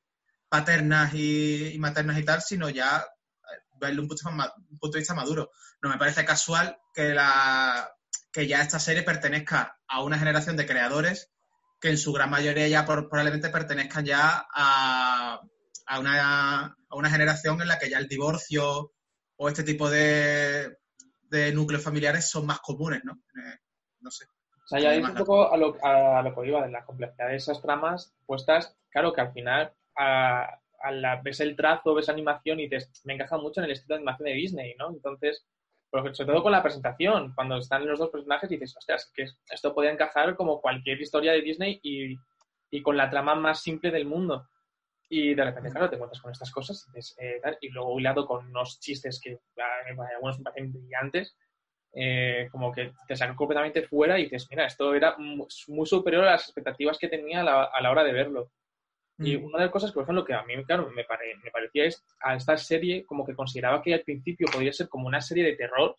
[0.48, 3.04] paternas y, maternas y tal, sino ya
[3.80, 5.50] punto, un punto, de vista maduro.
[5.82, 7.90] No me parece casual que, la,
[8.38, 11.32] que ya esta serie pertenezca a una generación de creadores
[11.80, 15.40] que en su gran mayoría ya probablemente pertenezcan ya a,
[15.86, 18.92] a, una, a una generación en la que ya el divorcio
[19.38, 20.78] o este tipo de,
[21.52, 23.14] núcleos familiares son más comunes, ¿no?
[23.14, 23.58] Eh,
[24.02, 24.26] no sé.
[24.64, 27.30] O sea, ya es un poco a lo, a lo que iba, de la complejidad
[27.30, 30.60] de esas tramas puestas, claro que al final a,
[30.92, 34.02] la, ves el trazo, ves animación y te, me encaja mucho en el estilo de
[34.02, 34.90] animación de Disney, ¿no?
[34.90, 35.44] Entonces,
[35.90, 39.74] pero sobre todo con la presentación, cuando están los dos personajes dices, ostras, que esto
[39.74, 42.16] podría encajar como cualquier historia de Disney y,
[42.70, 44.48] y con la trama más simple del mundo.
[45.08, 47.98] Y de repente, claro, te encuentras con estas cosas y, dices, eh, tal, y luego
[47.98, 51.34] hilado con unos chistes que ah, algunos me parecen brillantes,
[51.94, 56.32] eh, como que te sacan completamente fuera y dices, mira, esto era muy superior a
[56.32, 58.50] las expectativas que tenía a la, a la hora de verlo.
[59.18, 59.44] Y Mm.
[59.46, 62.04] una de las cosas, por ejemplo, que a mí, claro, me, pare- me parecía es
[62.20, 65.56] a esta serie como que consideraba que al principio podría ser como una serie de
[65.56, 65.96] terror,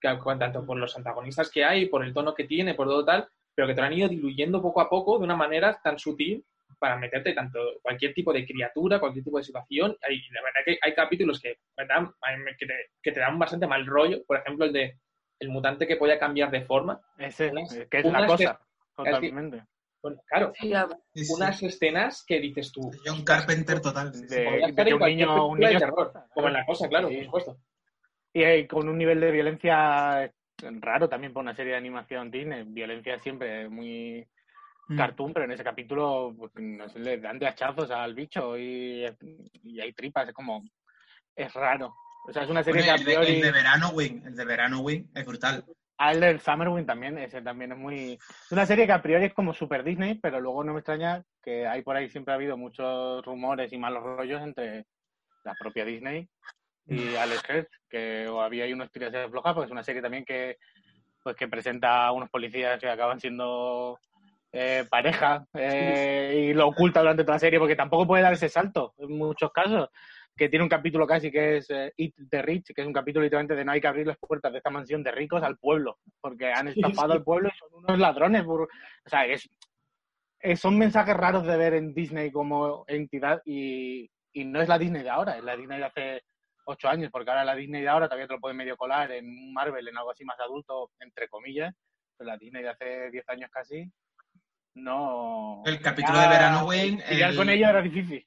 [0.00, 3.26] que, tanto por los antagonistas que hay, por el tono que tiene, por todo tal,
[3.54, 6.44] pero que te lo han ido diluyendo poco a poco de una manera tan sutil
[6.78, 9.96] para meterte tanto cualquier tipo de criatura, cualquier tipo de situación.
[10.10, 11.56] Y la verdad que hay capítulos que,
[11.88, 12.12] dan-
[12.58, 14.98] que, te, que te dan bastante mal rollo, por ejemplo, el de
[15.40, 17.00] el mutante que podía cambiar de forma.
[17.18, 19.64] Ese, Unas- que es la cosa, que- totalmente.
[20.04, 21.32] Bueno, claro, Sí, ya- Sí, sí.
[21.34, 22.90] unas escenas que dices tú.
[23.06, 24.12] John Carpenter total.
[24.12, 27.14] De- un niño- un película de niño- terror, como en la cosa, claro, Sí.
[27.16, 27.56] por supuesto.
[28.34, 30.30] Y eh, con un nivel de violencia
[30.80, 32.64] raro también para una serie de animación Disney.
[32.66, 34.26] Violencia siempre muy
[34.88, 34.96] Mm.
[34.98, 39.06] cartoon, pero en ese capítulo pues, no sé, le dan de hachazos al bicho y,
[39.62, 40.28] y hay tripas.
[40.28, 40.62] Es como.
[41.34, 41.94] Es raro.
[42.28, 44.36] O sea, es una serie Bueno, que a el, de, el de verano Wing, el
[44.36, 45.64] de verano Wing es brutal.
[45.98, 48.12] El del Summerwind también, ese también es muy...
[48.12, 51.22] Es una serie que a priori es como super Disney, pero luego no me extraña
[51.42, 54.86] que hay por ahí siempre ha habido muchos rumores y malos rollos entre
[55.44, 56.28] la propia Disney
[56.86, 60.02] y Alex Hertz, que o había ahí unos tiras de floja, porque es una serie
[60.02, 60.58] también que
[61.22, 63.98] pues que presenta a unos policías que acaban siendo
[64.52, 68.50] eh, pareja eh, y lo oculta durante toda la serie porque tampoco puede dar ese
[68.50, 69.88] salto en muchos casos
[70.36, 73.22] que tiene un capítulo casi que es eh, Eat the Rich, que es un capítulo
[73.22, 75.98] literalmente de no hay que abrir las puertas de esta mansión de ricos al pueblo,
[76.20, 77.18] porque han estafado sí.
[77.18, 78.42] al pueblo y son unos ladrones.
[78.42, 79.48] por- O sea, es,
[80.40, 84.78] es- son mensajes raros de ver en Disney como entidad y, y no es la
[84.78, 86.22] Disney de ahora, es la Disney de hace
[86.66, 89.52] ocho años, porque ahora la Disney de ahora todavía te lo puede medio colar en
[89.52, 91.72] Marvel, en algo así más adulto, entre comillas,
[92.16, 93.88] pero la Disney de hace diez años casi,
[94.74, 95.62] no...
[95.64, 98.26] El capítulo de verano Lidiar el- con ella era difícil.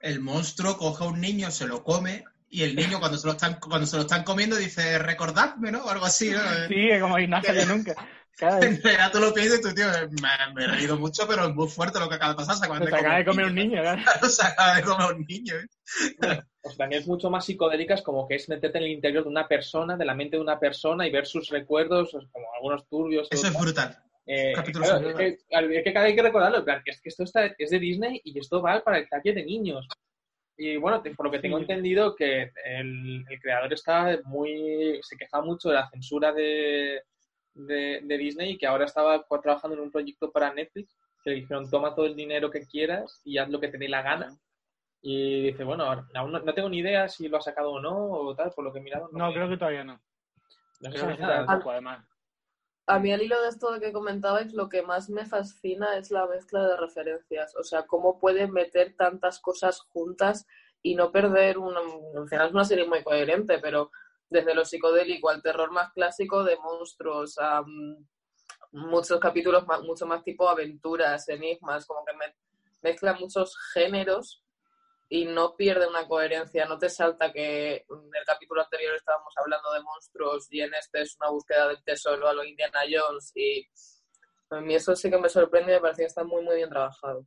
[0.00, 3.32] El monstruo coge a un niño, se lo come, y el niño cuando se lo
[3.32, 5.84] están, cuando se lo están comiendo dice, recordadme, ¿no?
[5.84, 6.40] O algo así, ¿no?
[6.68, 7.94] Sí, es como ha salido nunca.
[8.40, 9.86] En realidad tú lo piensas y tú, tío,
[10.22, 12.56] me, me he reído mucho, pero es muy fuerte lo que acaba de pasar.
[12.56, 14.00] Se acaba de comer un niño, claro.
[14.28, 15.54] Se acaba de comer un niño.
[15.56, 16.40] ¿eh?
[16.62, 19.48] Pues también es mucho más psicodélicas, como que es meterte en el interior de una
[19.48, 23.26] persona, de la mente de una persona y ver sus recuerdos, como algunos turbios.
[23.30, 23.62] Eso es tal.
[23.62, 23.98] brutal.
[24.30, 25.26] Eh, claro, es, que,
[25.78, 28.38] es que hay que recordarlo, plan, que es que esto está, es de Disney y
[28.38, 29.88] esto va para el target de niños.
[30.58, 31.62] Y bueno, por lo que tengo Sí.
[31.62, 34.98] entendido, que el, el creador está muy.
[35.02, 37.00] se queja mucho de la censura de,
[37.54, 41.36] de, de Disney y que ahora estaba trabajando en un proyecto para Netflix que le
[41.36, 44.36] dijeron: toma todo el dinero que quieras y haz lo que te dé la gana.
[45.00, 47.96] Y dice: bueno, aún no, no tengo ni idea si lo ha sacado o no,
[48.10, 49.08] o tal, por lo que he mirado.
[49.12, 50.00] No, me- creo que todavía no.
[50.80, 51.56] no sé si está nada.
[51.56, 52.04] poco, además.
[52.88, 56.26] A mí al hilo de esto que comentabais, lo que más me fascina es la
[56.26, 57.54] mezcla de referencias.
[57.56, 60.46] O sea, cómo pueden meter tantas cosas juntas
[60.82, 61.80] y no perder una...
[61.80, 63.90] Al final es una serie muy coherente, pero
[64.30, 68.06] desde lo psicodélico al terror más clásico de monstruos a mm,
[68.72, 72.34] muchos capítulos más, mucho más tipo aventuras, enigmas, como que me,
[72.80, 74.42] mezcla muchos géneros
[75.10, 79.72] y no pierde una coherencia, no te salta que en el capítulo anterior estábamos hablando
[79.72, 83.66] de monstruos y en este es una búsqueda del tesoro a lo Indiana Jones y
[84.50, 86.68] a mí eso sí que me sorprende y me parecía que está muy muy bien
[86.70, 87.24] trabajado.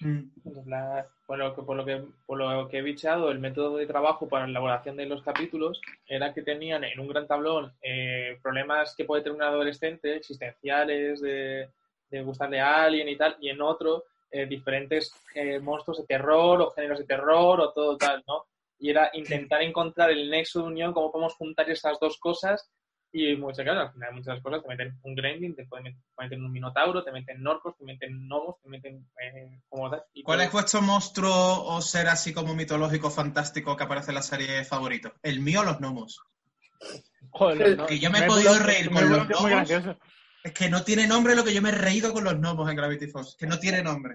[0.00, 0.22] Mm.
[0.44, 3.76] Pues la- por, lo que, por, lo que, por lo que he bicheado, el método
[3.78, 7.72] de trabajo para la elaboración de los capítulos era que tenían en un gran tablón
[7.82, 11.70] eh, problemas que puede tener un adolescente, existenciales, de,
[12.10, 16.60] de gustarle a alguien y tal, y en otro eh, diferentes eh, monstruos de terror
[16.60, 18.44] o géneros de terror o todo tal, ¿no?
[18.78, 22.68] Y era intentar encontrar el nexo de unión, cómo podemos juntar esas dos cosas
[23.12, 26.22] y muchas, claro, al final muchas cosas te meten un gremlin, te pueden met- te
[26.24, 30.02] meten un minotauro, te meten norcos, te meten gnomos, te meten eh, como tal.
[30.12, 34.16] y ¿Cuál todo- es vuestro monstruo o ser así como mitológico fantástico que aparece en
[34.16, 35.12] la serie favorito?
[35.22, 36.20] El mío, los gnomos.
[37.30, 39.70] Joder, Que yo me he podido reír con los gnomos.
[40.46, 42.76] Es que no tiene nombre lo que yo me he reído con los gnomos en
[42.76, 43.34] Gravity Falls.
[43.36, 44.14] Que no tiene nombre.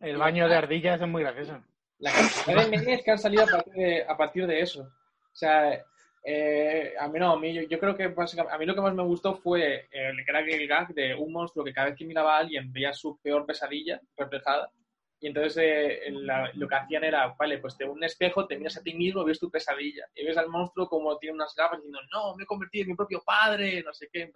[0.00, 1.60] El baño de ardillas es muy gracioso.
[1.98, 4.82] La cantidad de memes que han salido a partir de, a partir de eso.
[4.82, 5.84] O sea,
[6.22, 8.80] eh, a mí no, a mí, yo, yo creo que básicamente, a mí lo que
[8.80, 12.36] más me gustó fue el el gag de un monstruo que cada vez que miraba
[12.36, 14.70] a alguien veía su peor pesadilla reflejada.
[15.20, 18.76] Y entonces eh, la- lo que hacían era, vale, pues de un espejo te miras
[18.76, 20.06] a ti mismo ves tu pesadilla.
[20.14, 22.94] Y ves al monstruo como tiene unas gafas diciendo, no, me he convertido en mi
[22.96, 24.22] propio padre, no sé qué.
[24.22, 24.32] En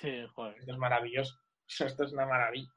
[0.00, 0.56] Sí, joder.
[0.58, 1.34] esto es maravilloso.
[1.80, 2.70] Esto es una maravilla.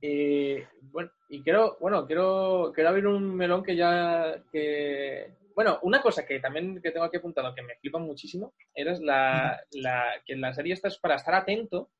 [0.00, 0.56] Y
[0.90, 6.26] bueno, y quiero, bueno, quiero, quiero abrir un melón que ya, que, Bueno, una cosa
[6.26, 10.52] que también que tengo aquí apuntado que me flipa muchísimo era la, la, que la
[10.52, 11.90] serie esta es para estar atento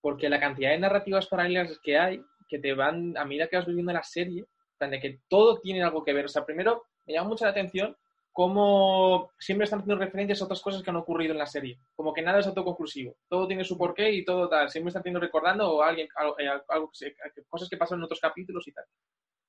[0.00, 3.66] porque la cantidad de narrativas paralelas que hay que te van, a medida que vas
[3.66, 4.44] viviendo la serie,
[4.90, 6.26] de que todo tiene algo que ver.
[6.26, 7.96] O sea, primero me llama mucho la atención
[8.32, 11.78] cómo siempre están haciendo referencias a otras cosas que han ocurrido en la serie.
[11.94, 13.16] Como que nada es autoconclusivo.
[13.28, 14.68] Todo tiene su porqué y todo tal.
[14.70, 17.14] Siempre están haciendo recordando o alguien, algo, eh,
[17.48, 18.84] cosas que pasan en otros capítulos y tal.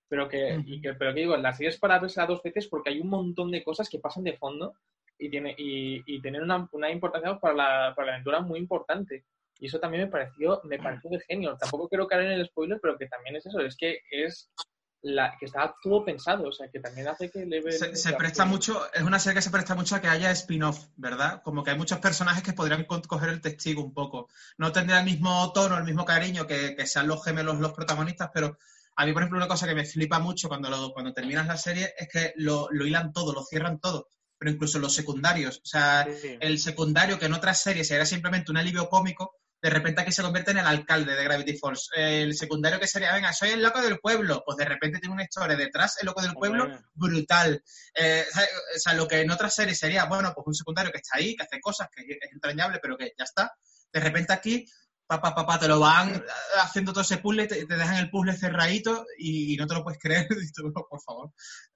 [0.07, 2.67] Pero que, y que, pero que digo, la serie es para verse a dos veces
[2.67, 4.75] porque hay un montón de cosas que pasan de fondo
[5.17, 9.25] y, tiene, y, y tienen una, una importancia para la, para la aventura muy importante.
[9.59, 11.55] Y eso también me pareció, me pareció de genio.
[11.57, 14.49] Tampoco quiero caer en el spoiler, pero que también es eso, es que es
[15.01, 18.45] la, que está todo pensado, o sea, que también hace que le se, se presta
[18.45, 21.41] mucho, es una serie que se presta mucho a que haya spin-off, ¿verdad?
[21.43, 24.29] Como que hay muchos personajes que podrían coger el testigo un poco.
[24.57, 28.31] No tendría el mismo tono, el mismo cariño que, que sean los gemelos los protagonistas,
[28.33, 28.57] pero
[28.95, 31.57] a mí, por ejemplo, una cosa que me flipa mucho cuando, lo, cuando terminas la
[31.57, 35.61] serie es que lo, lo hilan todo, lo cierran todo pero incluso los secundarios.
[35.63, 36.05] O sea,
[36.41, 40.21] el secundario que en otras series era simplemente un alivio cómico, de repente aquí se
[40.21, 41.89] convierte en el alcalde de Gravity Falls.
[41.95, 45.23] El secundario que sería, venga, soy el loco del pueblo, pues de repente tiene una
[45.23, 47.63] historia detrás, el loco del pueblo, brutal.
[47.95, 48.25] Eh,
[48.75, 51.35] o sea, lo que en otras series sería, bueno, pues un secundario que está ahí,
[51.35, 53.53] que hace cosas, que es entrañable, pero que ya está.
[53.91, 54.65] De repente aquí,
[55.07, 56.23] papá, papá, te lo van
[56.61, 60.27] haciendo todo ese puzzle, te, dejan el puzzle cerradito y, no te lo puedes creer.
[60.89, 61.31] por favor.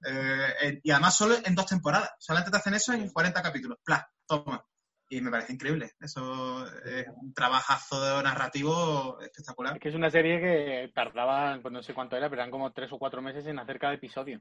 [0.06, 2.10] Eh, y además solo en dos temporadas.
[2.18, 3.78] Solamente te hacen eso en 40 capítulos.
[3.82, 4.64] Pla, toma
[5.10, 5.90] y me parece increíble.
[6.00, 9.74] Eso es un trabajazo narrativo espectacular.
[9.74, 12.72] Es que es una serie que tardaba, pues no sé cuánto era, pero eran como
[12.72, 14.40] tres o cuatro meses en hacer cada episodio.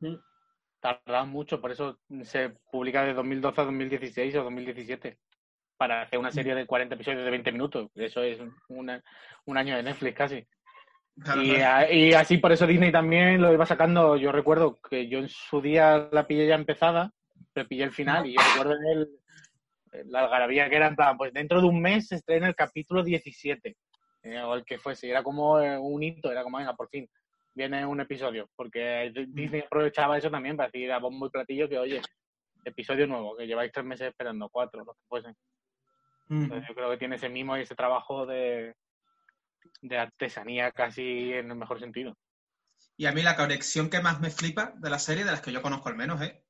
[0.00, 0.14] Mm.
[0.80, 5.18] Tardaba mucho, por eso se publica de 2012 a 2016 o 2017
[5.76, 7.90] para hacer una serie de 40 episodios de 20 minutos.
[7.94, 10.46] Eso es un año de Netflix casi.
[11.36, 11.56] y,
[11.94, 14.16] y, así por eso Disney también lo iba sacando.
[14.16, 17.12] Yo recuerdo que yo en su día la pillé ya empezada,
[17.52, 19.19] pero pillé el final y yo recuerdo en el,
[20.06, 23.02] la algarabía que era en plan, pues dentro de un mes se estrena el capítulo
[23.02, 23.76] 17,
[24.22, 27.08] eh, o el que fuese, era como eh, un hito, era como, venga, por fin,
[27.54, 31.78] viene un episodio, porque Disney aprovechaba eso también para decir a bombo y platillo que,
[31.78, 32.00] oye,
[32.64, 35.34] episodio nuevo, que lleváis tres meses esperando, cuatro, lo que fuesen.
[36.28, 38.74] yo creo que tiene ese mimo y ese trabajo de,
[39.80, 42.16] de artesanía casi en el mejor sentido.
[42.96, 45.52] Y a mí la conexión que más me flipa de la serie, de las que
[45.52, 46.44] yo conozco al menos, ¿eh?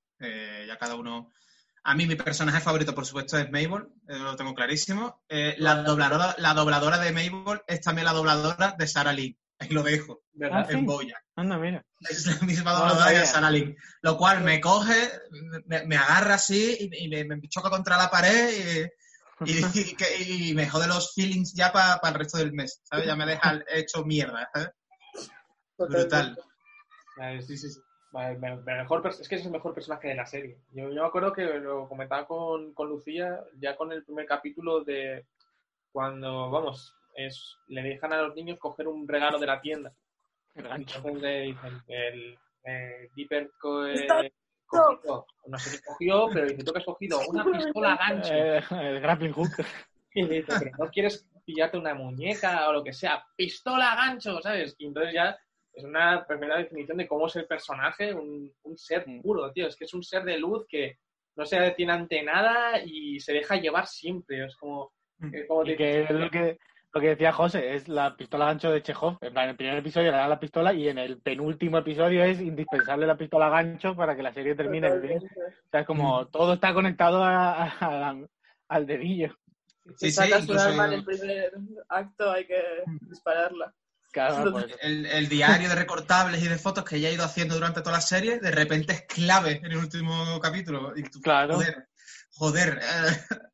[0.67, 1.33] ya cada uno
[1.83, 5.23] a mí mi personaje favorito, por supuesto, es Mabel, eh, lo tengo clarísimo.
[5.29, 9.39] Eh, la, dobladora, la dobladora de Mabel es también la dobladora de Sarah Lee.
[9.59, 10.67] Ahí lo dejo, ¿verdad?
[10.69, 11.23] Ah, en Boya.
[11.37, 11.85] Anda, mira.
[12.09, 13.77] Es la misma dobladora de Sarah Lee.
[14.03, 15.11] Lo cual me coge,
[15.67, 18.89] me, agarra así y, me, choca contra la pared
[19.45, 23.07] y, me jode los feelings ya para el resto del mes, ¿sabes?
[23.07, 24.71] Ya me deja hecho mierda, ¿sabes?
[25.79, 26.39] Brutal.
[27.47, 27.81] Sí, sí, sí
[28.13, 30.59] mejor, es que es el mejor personaje de la serie.
[30.73, 35.27] Yo, me acuerdo que lo comentaba con, con, Lucía ya con el primer capítulo de
[35.93, 39.93] cuando, vamos, es, le dejan a los niños coger un regalo de la tienda.
[40.55, 46.73] El Entonces le dicen, el eh, Dipper cogió, no sé qué cogió, pero dice, tú
[46.73, 48.33] que has cogido una pistola gancho.
[48.33, 49.51] Eh, el grappling hook.
[50.13, 54.75] Y dice, pero no quieres pillarte una muñeca o lo que sea, pistola gancho, ¿sabes?
[54.79, 55.39] Y entonces ya
[55.73, 59.23] es una primera definición de cómo es el personaje, un, ser mm.
[59.23, 59.67] puro, tío.
[59.67, 60.99] Es que es un ser de luz que
[61.37, 64.45] no se detiene ante nada y se deja llevar siempre.
[64.45, 64.93] Es como.
[65.19, 65.31] Mm.
[65.77, 66.59] que es lo que,
[66.93, 69.19] lo que decía José, es la pistola gancho de Chekhov.
[69.21, 73.07] En, el primer episodio le da la pistola y en el penúltimo episodio es indispensable
[73.07, 75.19] la pistola gancho para que la serie termine bien.
[75.19, 76.31] O sea, es como mm.
[76.31, 79.37] todo está conectado al dedillo.
[79.97, 81.53] Si sacas un arma en el primer
[81.89, 82.63] acto, hay que
[83.03, 83.73] dispararla.
[84.13, 84.67] Pues.
[84.83, 88.01] el, diario de recortables y de fotos que ella ha ido haciendo durante toda la
[88.01, 90.93] serie, de repente es clave en el último capítulo.
[91.23, 91.59] claro.
[92.33, 92.81] Joder,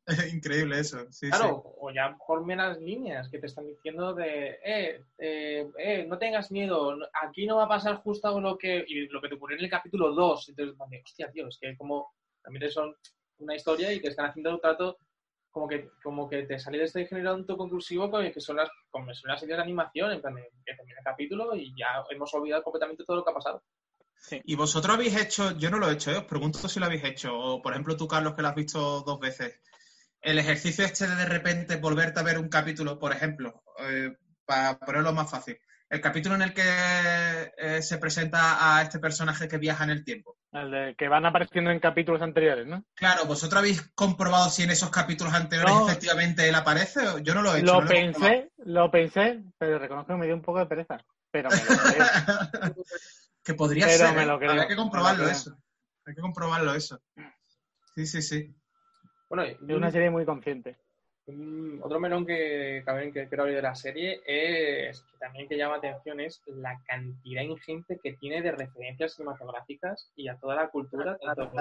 [0.33, 0.99] increíble eso.
[1.19, 6.17] claro, o ya por menos líneas que te están diciendo de, eh, eh, eh, no
[6.17, 9.57] tengas miedo, aquí no va a pasar justo lo que, y lo que te ocurrió
[9.57, 10.49] en el capítulo 2.
[10.49, 12.95] Entonces, hostia, tío, es que como también son
[13.39, 14.97] una historia y te están haciendo un trato
[15.51, 19.29] como que, como que te sale de este género autoconclusivo que son las, como son
[19.29, 23.03] las series de animación, en plan que termina el capítulo y ya hemos olvidado completamente
[23.05, 23.63] todo lo que ha pasado.
[24.43, 26.17] ¿Y vosotros habéis hecho, yo no lo he hecho, ¿eh?
[26.17, 29.01] os pregunto si lo habéis hecho, o por ejemplo tú, Carlos, que lo has visto
[29.01, 29.61] dos veces,
[30.21, 34.79] el ejercicio este de de repente volverte a ver un capítulo, por ejemplo, eh, para
[34.79, 35.57] ponerlo más fácil,
[35.89, 36.63] el capítulo en el que
[37.57, 40.36] eh, se presenta a este personaje que viaja en el tiempo.
[40.51, 42.83] El de que van apareciendo en capítulos anteriores, ¿no?
[42.95, 47.01] Claro, ¿vosotros habéis comprobado si en esos capítulos anteriores efectivamente él aparece?
[47.21, 47.81] Yo no lo he hecho.
[47.81, 50.97] Lo pensé, lo, pensé, pero reconozco que me dio un poco de pereza.
[51.31, 51.63] Pero me lo
[52.63, 52.75] creo.
[53.43, 54.15] que podría ser.
[54.15, 54.29] Me ¿eh?
[54.29, 55.57] Habría que comprobarlo eso.
[56.05, 57.01] Hay que comprobarlo eso.
[57.93, 58.55] Sí, sí, sí.
[59.29, 60.77] Bueno, Es una serie muy consciente.
[61.81, 65.75] Otro melón que también que quiero abrir de la serie es que también que llama
[65.75, 71.17] atención es la cantidad ingente que tiene de referencias cinematográficas y a toda la cultura.
[71.17, 71.51] tanto-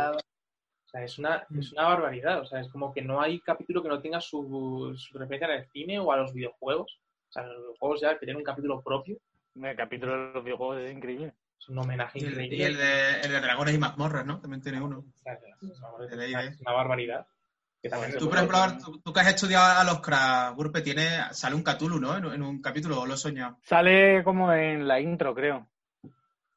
[0.84, 2.40] o sea, es una, es una barbaridad.
[2.40, 5.60] O sea, es como que no hay capítulo que no tenga su, su referencia en
[5.62, 7.00] el cine o a los videojuegos.
[7.28, 9.18] O sea, los videojuegos ya que tienen un capítulo propio.
[9.60, 11.34] El capítulo de los videojuegos es increíble.
[11.58, 12.56] Es un homenaje Y el, increíble.
[12.56, 14.40] y el de, el de dragones y mazmorras, ¿no?
[14.40, 14.98] También tiene uno.
[15.00, 17.26] O sea, es una, De ley, es una barbaridad.
[17.86, 20.80] Que también Tú, por ejemplo, ahora, tú, tú que has estudiado a los Kra, Burpe,
[20.80, 22.16] tiene, sale un Cthulhu, ¿no?
[22.16, 23.58] En, en un capítulo, ¿o lo he soñado?
[23.62, 25.68] Sale como en la intro, creo.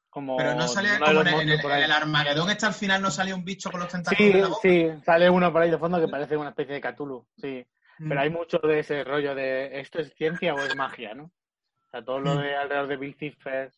[0.09, 3.31] Como Pero no sale como en, el, en el Armagedón, este al final no sale
[3.31, 4.59] un bicho con los tentáculos Sí, en la boca.
[4.63, 7.63] sí, sale uno por ahí de fondo que parece una especie de Cthulhu, sí.
[7.99, 8.09] Mm.
[8.09, 11.25] Pero hay mucho de ese rollo de ¿esto es ciencia o es magia, no?
[11.25, 12.39] O sea, todo lo Mm.
[12.41, 13.71] de alrededor de Bill Cipher,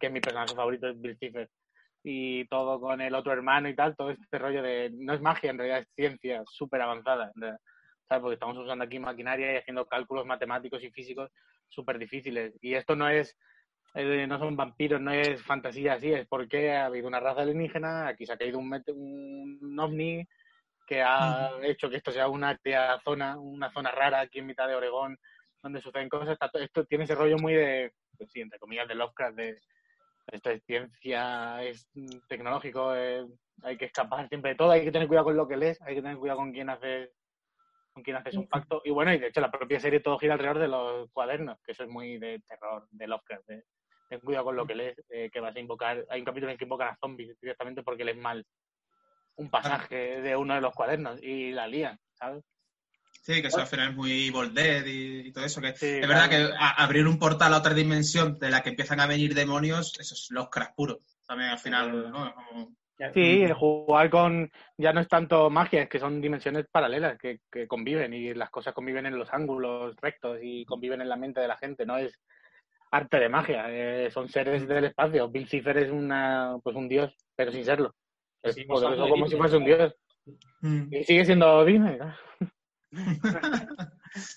[0.00, 1.50] que mi personaje favorito es Bill Cipher,
[2.08, 5.50] y todo con el otro hermano y tal, todo este rollo de no es magia,
[5.50, 8.22] en realidad es ciencia súper avanzada, ¿sabes?
[8.22, 11.32] Porque estamos usando aquí maquinaria y haciendo cálculos matemáticos y físicos
[11.68, 12.54] súper difíciles.
[12.62, 13.36] Y esto no es,
[13.94, 18.06] eh, no son vampiros, no es fantasía así, es porque ha habido una raza alienígena,
[18.06, 20.24] aquí se ha caído un, un ovni
[20.86, 22.56] que ha hecho que esto sea una
[23.02, 25.18] zona, una zona rara aquí en mitad de Oregón,
[25.60, 26.28] donde suceden cosas.
[26.28, 29.58] Está esto tiene ese rollo muy de, pues sí, entre comillas, de Lovecraft, de
[30.32, 31.88] esto es ciencia, es
[32.28, 33.26] tecnológico, eh,
[33.62, 35.94] hay que escapar siempre de todo, hay que tener cuidado con lo que lees, hay
[35.94, 37.12] que tener cuidado con quién hace
[37.92, 38.82] con quién haces un pacto.
[38.84, 41.72] Y bueno, y de hecho la propia serie todo gira alrededor de los cuadernos, que
[41.72, 43.64] eso es muy de terror, de Lovecraft, de
[44.08, 46.04] ten cuidado con lo que lees, eh, que vas a invocar.
[46.10, 48.44] Hay un capítulo en el que invocan a zombies directamente porque lees mal
[49.36, 52.44] un pasaje de uno de los cuadernos y la lían, ¿sabes?
[53.26, 55.60] Sí, que eso al final es muy Evil Dead y, y todo eso.
[55.60, 56.08] Que Sí, es claro.
[56.14, 59.34] verdad que a- abrir un portal a otra dimensión de la que empiezan a venir
[59.34, 60.98] demonios, eso es los cracks puros.
[61.26, 62.32] También al final, ¿no?
[62.34, 62.76] Como-
[63.12, 67.40] Sí, el jugar con ya no es tanto magia, es que son dimensiones paralelas que,
[67.50, 71.40] que conviven y las cosas conviven en los ángulos rectos y conviven en la mente
[71.40, 72.18] de la gente, no es
[72.92, 75.28] arte de magia, eh, son seres del espacio.
[75.28, 77.92] Bill Cipher es una, pues un dios, pero sin serlo.
[78.42, 79.94] Es Sí, poderoso como si fuese un dios.
[80.60, 80.94] Mm.
[80.94, 81.98] Y sigue siendo Disney.
[81.98, 82.14] ¿no?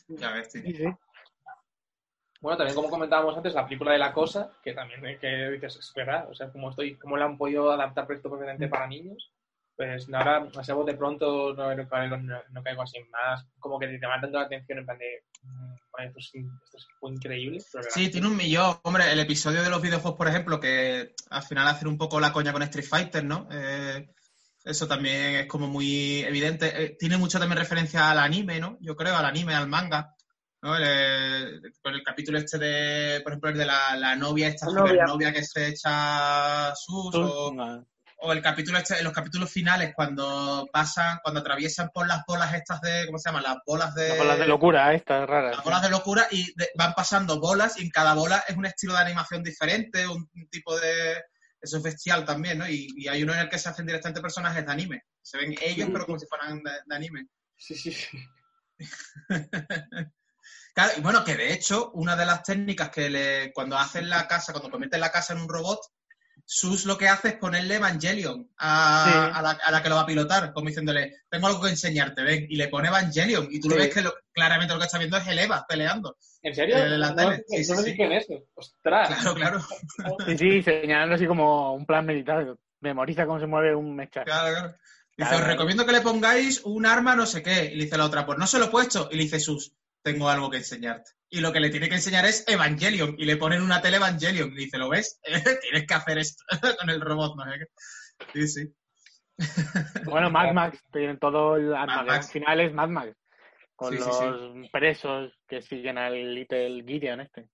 [0.08, 0.62] Ya ves, tío.
[0.64, 0.86] Sí, sí.
[2.42, 5.76] Bueno, también como comentábamos antes, la película de La Cosa, que también eh, que dices,
[5.76, 9.34] es verdad, o sea, como estoy, cómo la han podido adaptar esto perfectamente para niños,
[9.76, 13.78] pues ahora, o sea, de pronto no, no caigo, no- no caigo así más, como
[13.78, 15.74] que te llaman tanto la atención en plan de, mm,
[16.06, 17.60] esto, es, esto es- fue increíble.
[17.74, 18.78] Pero Sí, tiene un millón.
[18.84, 22.32] Hombre, el episodio de los videojuegos, por ejemplo, que al final hacen un poco la
[22.32, 23.48] coña con Street Fighter, ¿no?
[23.52, 24.10] Eh,
[24.70, 26.84] eso también es como muy evidente.
[26.84, 28.78] Eh, tiene mucho también referencia al anime, ¿no?
[28.82, 30.16] Yo creo, al anime, al manga.
[30.62, 30.76] ¿no?
[30.76, 34.66] El, eh, con el capítulo este de, por ejemplo, el de la, la novia, esta
[34.68, 35.06] novia.
[35.06, 37.86] novia que se echa sus, o, No.
[38.18, 42.82] o el capítulo este, los capítulos finales, cuando pasan, cuando atraviesan por las bolas estas
[42.82, 43.42] de, ¿cómo se llama?
[43.42, 44.10] Las bolas de...
[44.10, 45.56] Las bolas de locura, estas raras.
[45.56, 48.66] las bolas de locura y de- van pasando bolas y en cada bola es un
[48.66, 51.24] estilo de animación diferente, un, un tipo de...
[51.62, 52.70] Eso es bestial también, ¿no?
[52.70, 55.04] Y, y hay uno en el que se hacen directamente personajes de anime.
[55.22, 57.28] Se ven ellos, pero como si fueran de, de anime.
[57.58, 58.18] Sí, sí, sí.
[60.74, 64.28] Claro, y bueno, que de hecho, una de las técnicas que le, cuando hacen la
[64.28, 65.80] casa, cuando convierten la casa en un robot,
[66.46, 69.38] Sus lo que hace es ponerle Evangelion a, Sí.
[69.38, 72.24] a la, a la que lo va a pilotar, como diciéndole, tengo algo que enseñarte,
[72.24, 74.98] ven, y le pone Evangelion, y tú lo ves que lo- claramente lo que está
[74.98, 76.18] viendo es el Eva peleando.
[76.42, 76.78] ¿En serio?
[76.78, 78.34] Eh, tele, no, sí, sí, eso.
[78.56, 79.10] Ostras.
[79.10, 79.60] Claro, claro,
[80.28, 82.56] Sí, sí, señalando así como un plan militar.
[82.82, 84.24] Memoriza cómo se mueve un mecha.
[84.24, 84.68] claro, claro.
[85.18, 85.38] Dice, Claro.
[85.44, 87.66] os recomiendo que le pongáis un arma no sé qué.
[87.66, 89.10] Y le dice la otra, pues no se lo he puesto.
[89.12, 91.12] Y le dice Sus, tengo algo que enseñarte.
[91.30, 93.16] Y lo que le tiene que enseñar es Evangelion.
[93.18, 94.54] Y le ponen una tele Evangelion.
[94.54, 95.20] Y dice, ¿lo ves?
[95.62, 96.44] Tienes que hacer esto
[96.80, 97.66] con el robot, no sé qué.
[98.34, 98.74] Sí, sí.
[100.06, 102.32] Bueno, Mad Max, tienen todo el Armageddon Max.
[102.32, 103.16] final es Mad Max.
[103.80, 107.48] Con Sí, sí, los presos que siguen al Little Gideon este.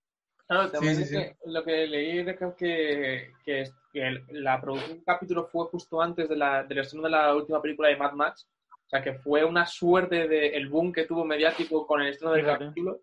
[0.48, 4.24] Claro, también Sí, es sí, que lo que leí de que, que, es- que el-
[4.30, 7.88] la producción del capítulo fue justo antes de la, del estreno de la última película
[7.88, 8.48] de Mad Max.
[8.72, 12.32] O sea, que fue una suerte del el boom que tuvo mediático con el estreno
[12.32, 12.64] del Fíjate.
[12.66, 13.00] capítulo.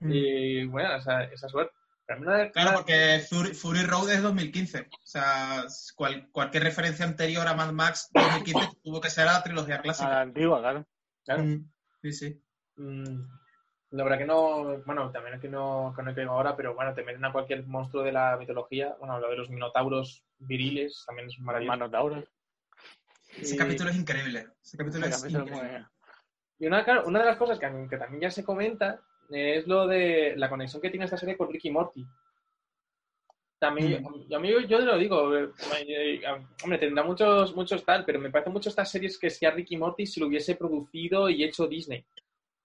[0.00, 1.72] Y bueno, esa, esa suerte.
[2.06, 4.80] De- Claro, porque Fury, Fury Road es 2015.
[4.80, 5.64] O sea,
[5.96, 9.80] cual- cualquier referencia anterior a Mad Max 2015 tuvo que ser a la trilogía A
[9.82, 10.08] clásica.
[10.10, 10.84] la antigua, claro.
[11.24, 11.70] claro, Mm,
[12.02, 12.42] Sí, sí.
[12.76, 13.20] Mm,
[13.90, 16.94] la verdad que no, bueno, también es que no, que no caigo ahora, pero bueno,
[16.94, 18.96] te meten a cualquier monstruo de la mitología.
[18.98, 21.76] Bueno, lo de los minotauros viriles también es maravilloso.
[21.78, 22.24] Manotauros.
[23.40, 24.46] Ese Y- capítulo es increíble.
[24.62, 25.78] Ese capítulo Ese es capítulo increíble.
[25.78, 25.86] muy-
[26.58, 29.00] Y una, claro, una de las cosas que, que también ya se comenta
[29.30, 32.06] es lo de la conexión que tiene esta serie con Ricky Morty.
[33.58, 34.28] También, Mm.
[34.28, 35.48] yo, amigo, yo te lo digo, eh,
[35.86, 36.22] eh,
[36.62, 39.76] hombre, tendrá muchos, muchos tal, pero me parece mucho estas series que si a Ricky
[39.76, 42.04] Morty se lo hubiese producido y hecho Disney.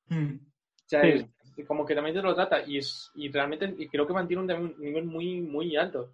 [0.10, 0.36] Mm.
[0.36, 1.08] O sea, Sí.
[1.10, 4.44] es- como que también te lo trata y, es, y realmente y creo que mantiene
[4.44, 6.14] un, un nivel muy, muy alto.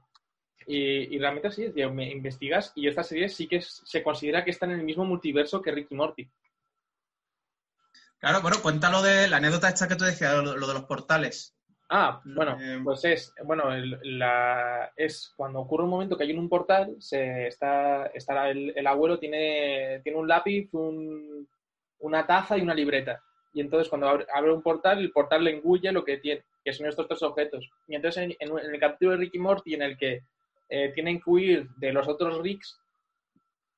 [0.67, 4.43] Y, y realmente sí, tío, me investigas y esta serie sí que es- se considera
[4.43, 6.27] que está en el mismo multiverso que Ricky Morty.
[8.19, 11.55] Claro, bueno, cuéntalo de la anécdota esta que tú decías, lo, lo de los portales.
[11.89, 16.31] Ah, bueno, Eh, pues es, bueno, el- la, es cuando ocurre un momento que hay
[16.31, 21.47] en un portal, se está, está el, el abuelo tiene, tiene un lápiz, un-
[21.99, 23.21] una taza y una libreta.
[23.55, 26.73] Y entonces cuando abre, abre un portal, el portal le engulle lo que tiene, que
[26.73, 27.67] son estos tres objetos.
[27.87, 30.21] Y entonces en, en- en el capítulo de Ricky Morty en el que
[30.69, 32.77] eh, tienen que huir de los otros Ricks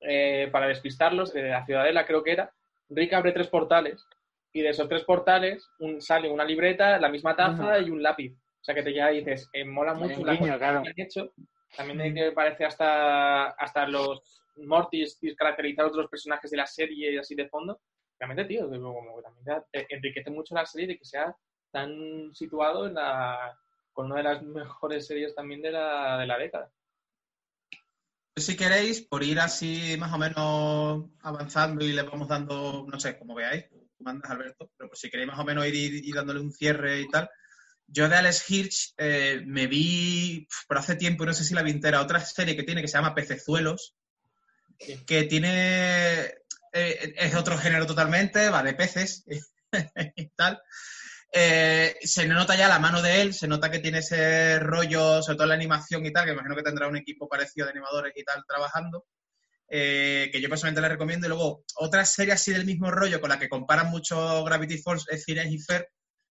[0.00, 2.52] eh, para despistarlos, de la ciudadela creo que era,
[2.90, 4.06] Rick abre tres portales
[4.52, 8.32] y de esos tres portales un- sale una libreta, la misma taza y un lápiz.
[8.60, 10.82] O sea que te llega y dices, eh, mola mucho la cosa claro.
[10.82, 11.32] que han hecho.
[11.76, 17.12] También de que parece hasta, hasta los Mortis caracterizados de los personajes de la serie
[17.12, 17.80] y así de fondo.
[18.18, 21.36] Realmente, tío, que como que también te enriquece mucho la serie de que sea
[21.70, 23.56] tan situado en la,
[23.92, 26.72] con una de las mejores series también de la, de la década.
[28.36, 33.18] Si queréis, por ir así más o menos avanzando y le vamos dando, no sé,
[33.18, 36.14] como veáis, tú mandas Alberto, pero por si queréis más o menos ir, ir- ir
[36.14, 37.28] dándole un cierre y tal.
[37.88, 41.62] Yo de Alex Hirsch eh, me vi por hace tiempo, y no sé si la
[41.62, 43.96] vi entera, otra serie que tiene que se llama Pecezuelos,
[45.06, 46.34] que tiene,
[46.78, 49.24] eh, es otro género totalmente, va de peces
[50.16, 50.60] y tal.
[51.30, 55.36] Eh, se nota ya la mano de él, se nota que tiene ese rollo, sobre
[55.36, 58.12] todo en la animación y tal, que imagino que tendrá un equipo parecido de animadores
[58.16, 59.06] y tal trabajando,
[59.68, 61.26] eh, que yo personalmente le recomiendo.
[61.26, 65.06] Y luego, otra serie así del mismo rollo, con la que comparan mucho Gravity Falls,
[65.08, 65.90] es Phineas y Fer,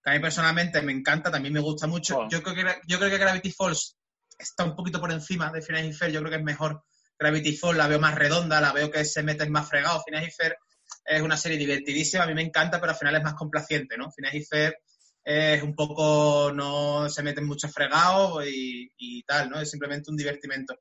[0.04, 2.20] que a mí personalmente me encanta, también me gusta mucho.
[2.20, 2.30] Oh.
[2.30, 3.96] Yo, creo que, yo creo que Gravity Falls
[4.40, 6.84] está un poquito por encima de Phineas y Fer, yo creo que es mejor
[7.20, 10.04] Gravity Falls, la veo más redonda, la veo que se meten más fregados.
[10.06, 10.58] Phineas y Fer
[11.06, 14.10] es una serie divertidísima, a mí me encanta, pero al final es más complaciente, ¿no?
[14.12, 14.78] Phineas y Fer
[15.24, 19.60] es un poco, no se meten mucho fregados y, y tal, ¿no?
[19.60, 20.76] Es simplemente un divertimento.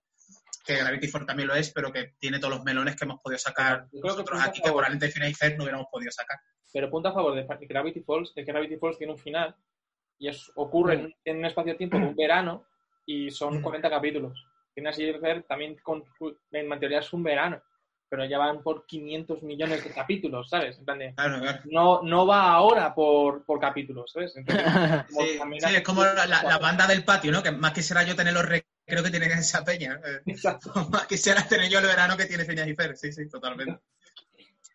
[0.64, 3.38] Que Gravity Falls también lo es, pero que tiene todos los melones que hemos podido
[3.38, 6.38] sacar Yo creo que nosotros aquí, que probablemente Fer no hubiéramos podido sacar.
[6.72, 9.56] Pero punto a favor de Gravity Falls es que Gravity Falls tiene un final
[10.18, 12.66] y es, ocurre en, en un espacio-tiempo de un verano
[13.06, 13.62] y son Mm.
[13.62, 14.47] 40 capítulos.
[14.78, 16.04] Tiene así que ver también con,
[16.52, 17.60] en teoría es un verano,
[18.08, 20.78] pero ya van por 500 millones de capítulos, ¿sabes?
[20.78, 21.60] En plan de, Claro, claro.
[21.64, 24.36] no, no va ahora por, por capítulos, ¿sabes?
[24.36, 24.64] Entonces,
[25.10, 25.26] como
[25.58, 27.42] Sí, es como la, la- la banda del patio, ¿no?
[27.42, 30.00] Que más quisiera yo tener los recreos que tienen en esa peña.
[30.04, 30.20] eh.
[30.26, 30.72] Exacto.
[30.92, 32.96] más quisiera tener yo el verano que tiene Phineas y Fer.
[32.96, 33.80] Sí, sí, totalmente.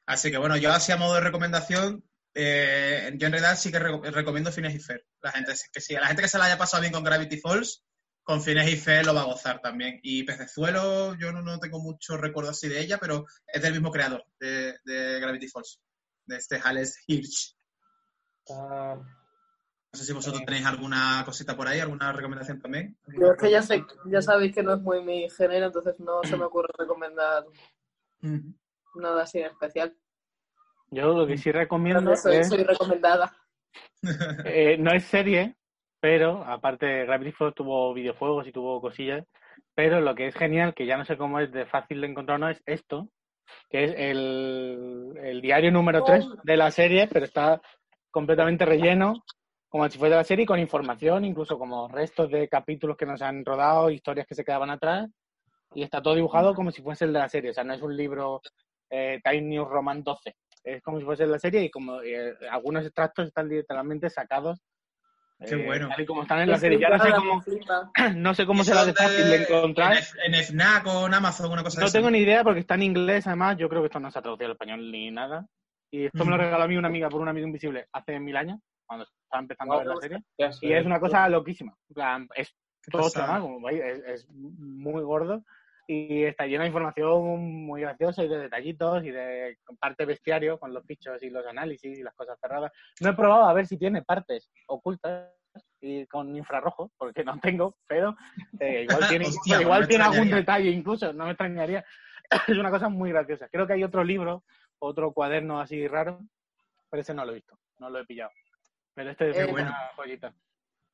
[0.06, 2.04] Así que bueno, yo así a modo de recomendación,
[2.36, 5.06] eh, yo en realidad sí que reco- recomiendo Phineas y Fer.
[5.22, 7.38] La gente que sí, a la gente que se la haya pasado bien con Gravity
[7.38, 7.86] Falls,
[8.24, 9.99] con Phineas y Fer lo va a gozar también.
[10.01, 13.91] Y Pecezuelo, yo no, no tengo mucho recuerdo así de ella, pero es del mismo
[13.91, 15.82] creador de, de Gravity Falls,
[16.26, 17.55] de este Alex Hirsch.
[18.49, 22.97] Ah, No sé si vosotros tenéis alguna cosita por ahí, alguna recomendación también.
[23.07, 26.24] Yo es que ya sé, ya sabéis que no es muy mi género, entonces no
[26.24, 27.45] se me ocurre recomendar
[28.21, 28.53] Mm.
[28.95, 29.93] nada así en especial.
[30.91, 33.36] Yo lo que sí recomiendo Pero soy, es, soy recomendada.
[34.45, 35.57] eh, no es serie,
[36.04, 39.26] pero aparte Gravity Falls tuvo videojuegos y tuvo cosillas,
[39.74, 42.36] pero lo que es genial, que ya no sé cómo es de fácil de encontrar
[42.36, 43.08] o no, es esto,
[43.70, 47.62] que es el, el diario número 3 de la serie, pero está
[48.12, 49.24] completamente relleno,
[49.70, 53.45] como si fuera la serie, con información, incluso como restos de capítulos que nos han
[53.45, 55.10] rodado, historias que se quedaban atrás,
[55.74, 57.82] y está todo dibujado como si fuese el de la serie, o sea, no es
[57.82, 58.41] un libro
[58.89, 60.36] eh, Time New Roman 12,
[60.66, 64.60] es como si fuese la serie y como eh, algunos extractos están literalmente sacados
[65.47, 65.89] Qué eh, bueno.
[65.89, 66.79] tal y como están en la serie.
[66.79, 67.43] Ya no sé cómo,
[68.15, 69.97] no sé cómo ¿Eso será de fácil de encontrar.
[70.25, 71.97] En, en FNAC o en Amazon, una cosa No esa?
[71.97, 73.57] tengo ni idea porque está en inglés, además.
[73.57, 75.45] Yo creo que esto no se ha traducido al español ni nada.
[75.91, 76.39] Y esto me lo Mm.
[76.39, 79.73] regaló a mí una amiga por un amigo invisible hace mil años, cuando estaba empezando
[79.75, 80.23] a ver la serie.
[80.39, 80.65] ya sé.
[80.65, 81.75] Y es una cosa loquísima.
[81.89, 82.55] En plan, es
[82.91, 83.09] todo
[83.61, 85.43] veis, es, es muy gordo
[85.88, 90.73] y está lleno de información muy graciosa y de detallitos y de parte bestiario con
[90.73, 92.71] los fichos y los análisis y las cosas cerradas.
[93.01, 95.31] No he probado a ver si tiene partes ocultas
[95.81, 98.15] y con infrarrojo, porque no tengo, pero
[98.59, 101.86] eh, igual tiene, Hostia, igual me tiene algún detalle incluso, no me extrañaría.
[102.47, 103.49] es una cosa muy graciosa.
[103.49, 104.43] Creo que hay otro libro,
[104.79, 106.19] otro cuaderno así raro,
[106.89, 108.31] pero ese no lo he visto, no lo he pillado.
[108.95, 109.73] Pero este es una bueno.
[109.95, 110.34] joyita.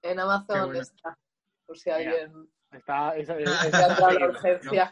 [0.01, 0.81] En Amazon bueno.
[0.81, 1.17] está,
[1.65, 4.91] por si alguien Está, es, es- la urgencia.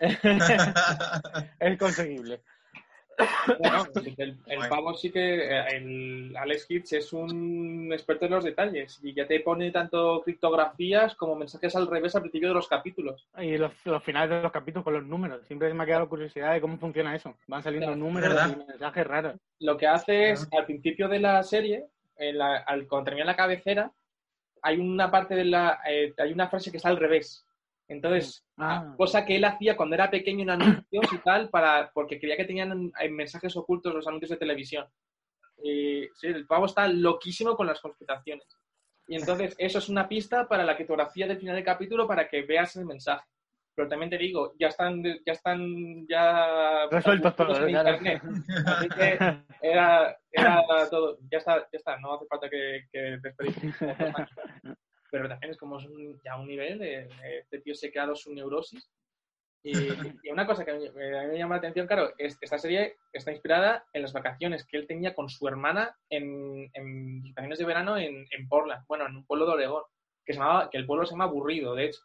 [1.60, 2.42] es conseguible.
[4.18, 4.38] el,
[4.70, 9.26] pavo sí que, eh, el Alex Hitch es un experto en los detalles y ya
[9.26, 13.28] te pone tanto criptografías como mensajes al revés al principio de los capítulos.
[13.40, 13.74] Y los,
[14.04, 15.46] finales de los capítulos con los números.
[15.48, 17.36] Siempre me ha quedado curiosidad de cómo funciona eso.
[17.48, 19.36] Van saliendo números y mensajes raros.
[19.60, 21.88] Lo que hace es, al principio de la serie,
[22.20, 23.92] al, cuando termina la cabecera,
[24.62, 27.47] hay una parte de la, eh, hay una frase que está al revés.
[27.88, 28.94] Entonces, ah.
[28.98, 32.46] cosa que él hacía cuando era pequeño en anuncios y tal, para, porque creía que
[32.46, 34.86] tenían mensajes ocultos los anuncios de televisión.
[35.58, 38.48] sí, el pavo está loquísimo con las conspiraciones.
[39.08, 42.42] Y entonces, eso es una pista para la criptografía del final del capítulo para que
[42.42, 43.26] veas el mensaje.
[43.74, 46.88] Pero también te digo, ya están, ya están, ya...
[46.90, 48.22] Resueltos todos, en internet.
[48.66, 49.18] Así que
[49.62, 53.20] era, era todo, ya está, ya está, no hace falta que, que
[55.12, 55.80] pero también es como
[56.24, 58.90] ya un nivel de, este tío se ha creado su neurosis.
[59.64, 59.74] Y,
[60.32, 63.86] una cosa que a mí, me llama la atención, claro, es, esta serie está inspirada
[63.94, 68.28] en las vacaciones que él tenía con su hermana en, en vacaciones de verano en,
[68.30, 69.84] en, Portland, bueno, en un pueblo de Oregón,
[70.26, 72.02] que, se llamaba, que el pueblo se llama Aburrido, de hecho.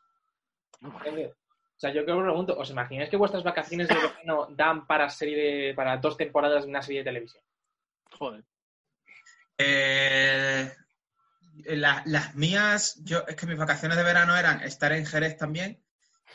[0.83, 5.09] O sea, yo creo que pregunto, ¿os imagináis que vuestras vacaciones de verano dan para
[5.09, 7.43] serie para dos temporadas de una serie de televisión?
[8.13, 8.45] Joder.
[9.59, 10.71] Eh,
[11.65, 15.83] las mías, yo es que mis vacaciones de verano eran estar en Jerez también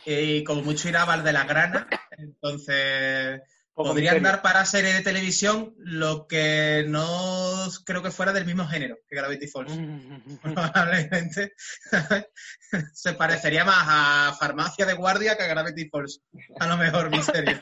[0.06, 3.42] y como mucho ir a Val de la Grana, entonces
[3.74, 8.98] podrían dar para serie de televisión lo que no creo que fuera del mismo género
[9.08, 9.72] que Gravity Falls.
[10.42, 11.54] Probablemente
[12.94, 16.22] se parecería más a Farmacia de Guardia que a Gravity Falls.
[16.60, 17.60] A lo mejor mi serie.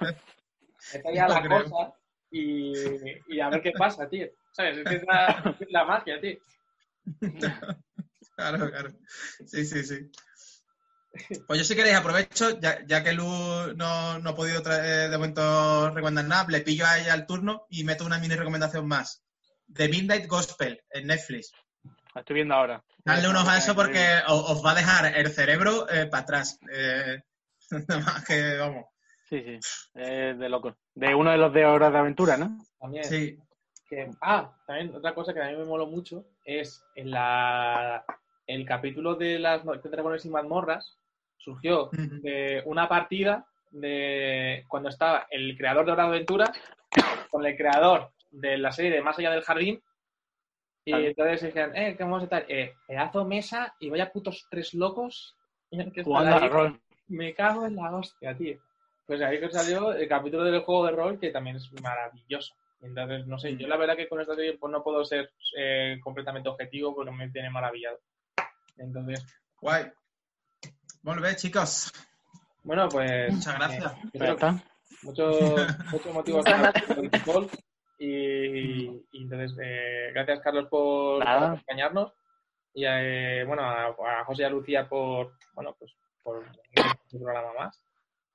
[0.93, 1.93] Esta la cosa
[2.31, 2.73] y,
[3.27, 4.27] y, a ver qué pasa, tío.
[4.51, 4.77] ¿Sabes?
[4.77, 6.37] Es que es la, es la magia, tío.
[8.35, 8.89] claro, claro.
[9.45, 10.11] Sí, sí, sí.
[11.47, 13.25] Pues yo si queréis aprovecho, ya, que Lu
[13.75, 17.65] no, no, ha podido traer, de momento recomendar nada, le pillo a ella al turno
[17.69, 19.23] y meto una mini recomendación más.
[19.73, 21.53] The Midnight Gospel en Netflix.
[22.13, 22.83] La estoy viendo ahora.
[23.03, 26.59] Dale unos a eso porque os, va a dejar el cerebro eh, para atrás.
[26.71, 27.21] Eh,
[27.87, 28.85] nada más que, vamos.
[29.29, 30.77] Sí, sí, de loco.
[30.93, 32.57] De uno de los de Horas de Aventura, ¿no?
[32.79, 33.03] También.
[33.05, 33.39] Sí.
[34.21, 38.03] Ah, también otra cosa que a mí me moló mucho es en la,
[38.47, 40.97] el capítulo de las dragones y mazmorras
[41.38, 46.51] surgió de una partida de cuando estaba el creador de Hora de Aventura
[47.29, 49.81] con el creador de la serie de Más allá del jardín
[50.86, 52.45] y entonces decían, eh, ¿qué vamos a estar?
[52.47, 55.36] Eh, pedazo mesa y vaya putos tres locos
[57.07, 58.57] Me cago en la hostia, tío.
[59.05, 62.55] Pues ahí que salió el capítulo del juego de rol que también es maravilloso.
[62.86, 65.97] Entonces, no sé, yo la verdad que con esta serie pues, no puedo ser eh,
[66.03, 67.99] completamente objetivo porque me tiene maravillado.
[68.77, 69.25] Entonces.
[69.59, 69.86] Guay.
[71.01, 71.91] Volve, chicos.
[72.63, 73.33] Bueno, pues.
[73.33, 73.93] Muchas gracias.
[74.13, 74.36] Eh,
[75.03, 75.39] muchos
[75.91, 77.49] mucho motivos para el
[77.97, 82.11] y, y, entonces, eh, gracias Carlos por, acompañarnos
[82.73, 83.93] y eh, bueno, a,
[84.25, 87.81] José y a Lucía por, bueno, pues por un programa más.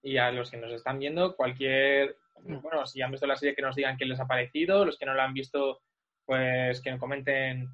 [0.03, 2.61] Y a los que nos están viendo, cualquier Mm.
[2.61, 4.85] bueno, si han visto la serie, que nos digan qué les ha parecido.
[4.85, 5.81] Los que no la han visto,
[6.25, 7.69] pues que nos comenten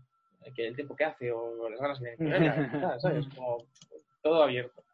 [0.55, 2.17] que el tiempo que hace o las ganas de
[3.01, 3.27] ¿sabes?
[3.35, 3.65] Como
[4.23, 4.85] todo abierto.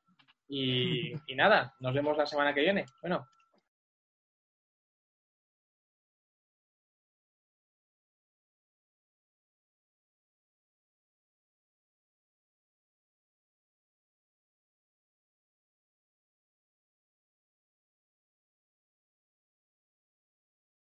[0.49, 2.85] Y, y, nada, nos vemos la semana que viene.
[3.01, 3.27] Bueno,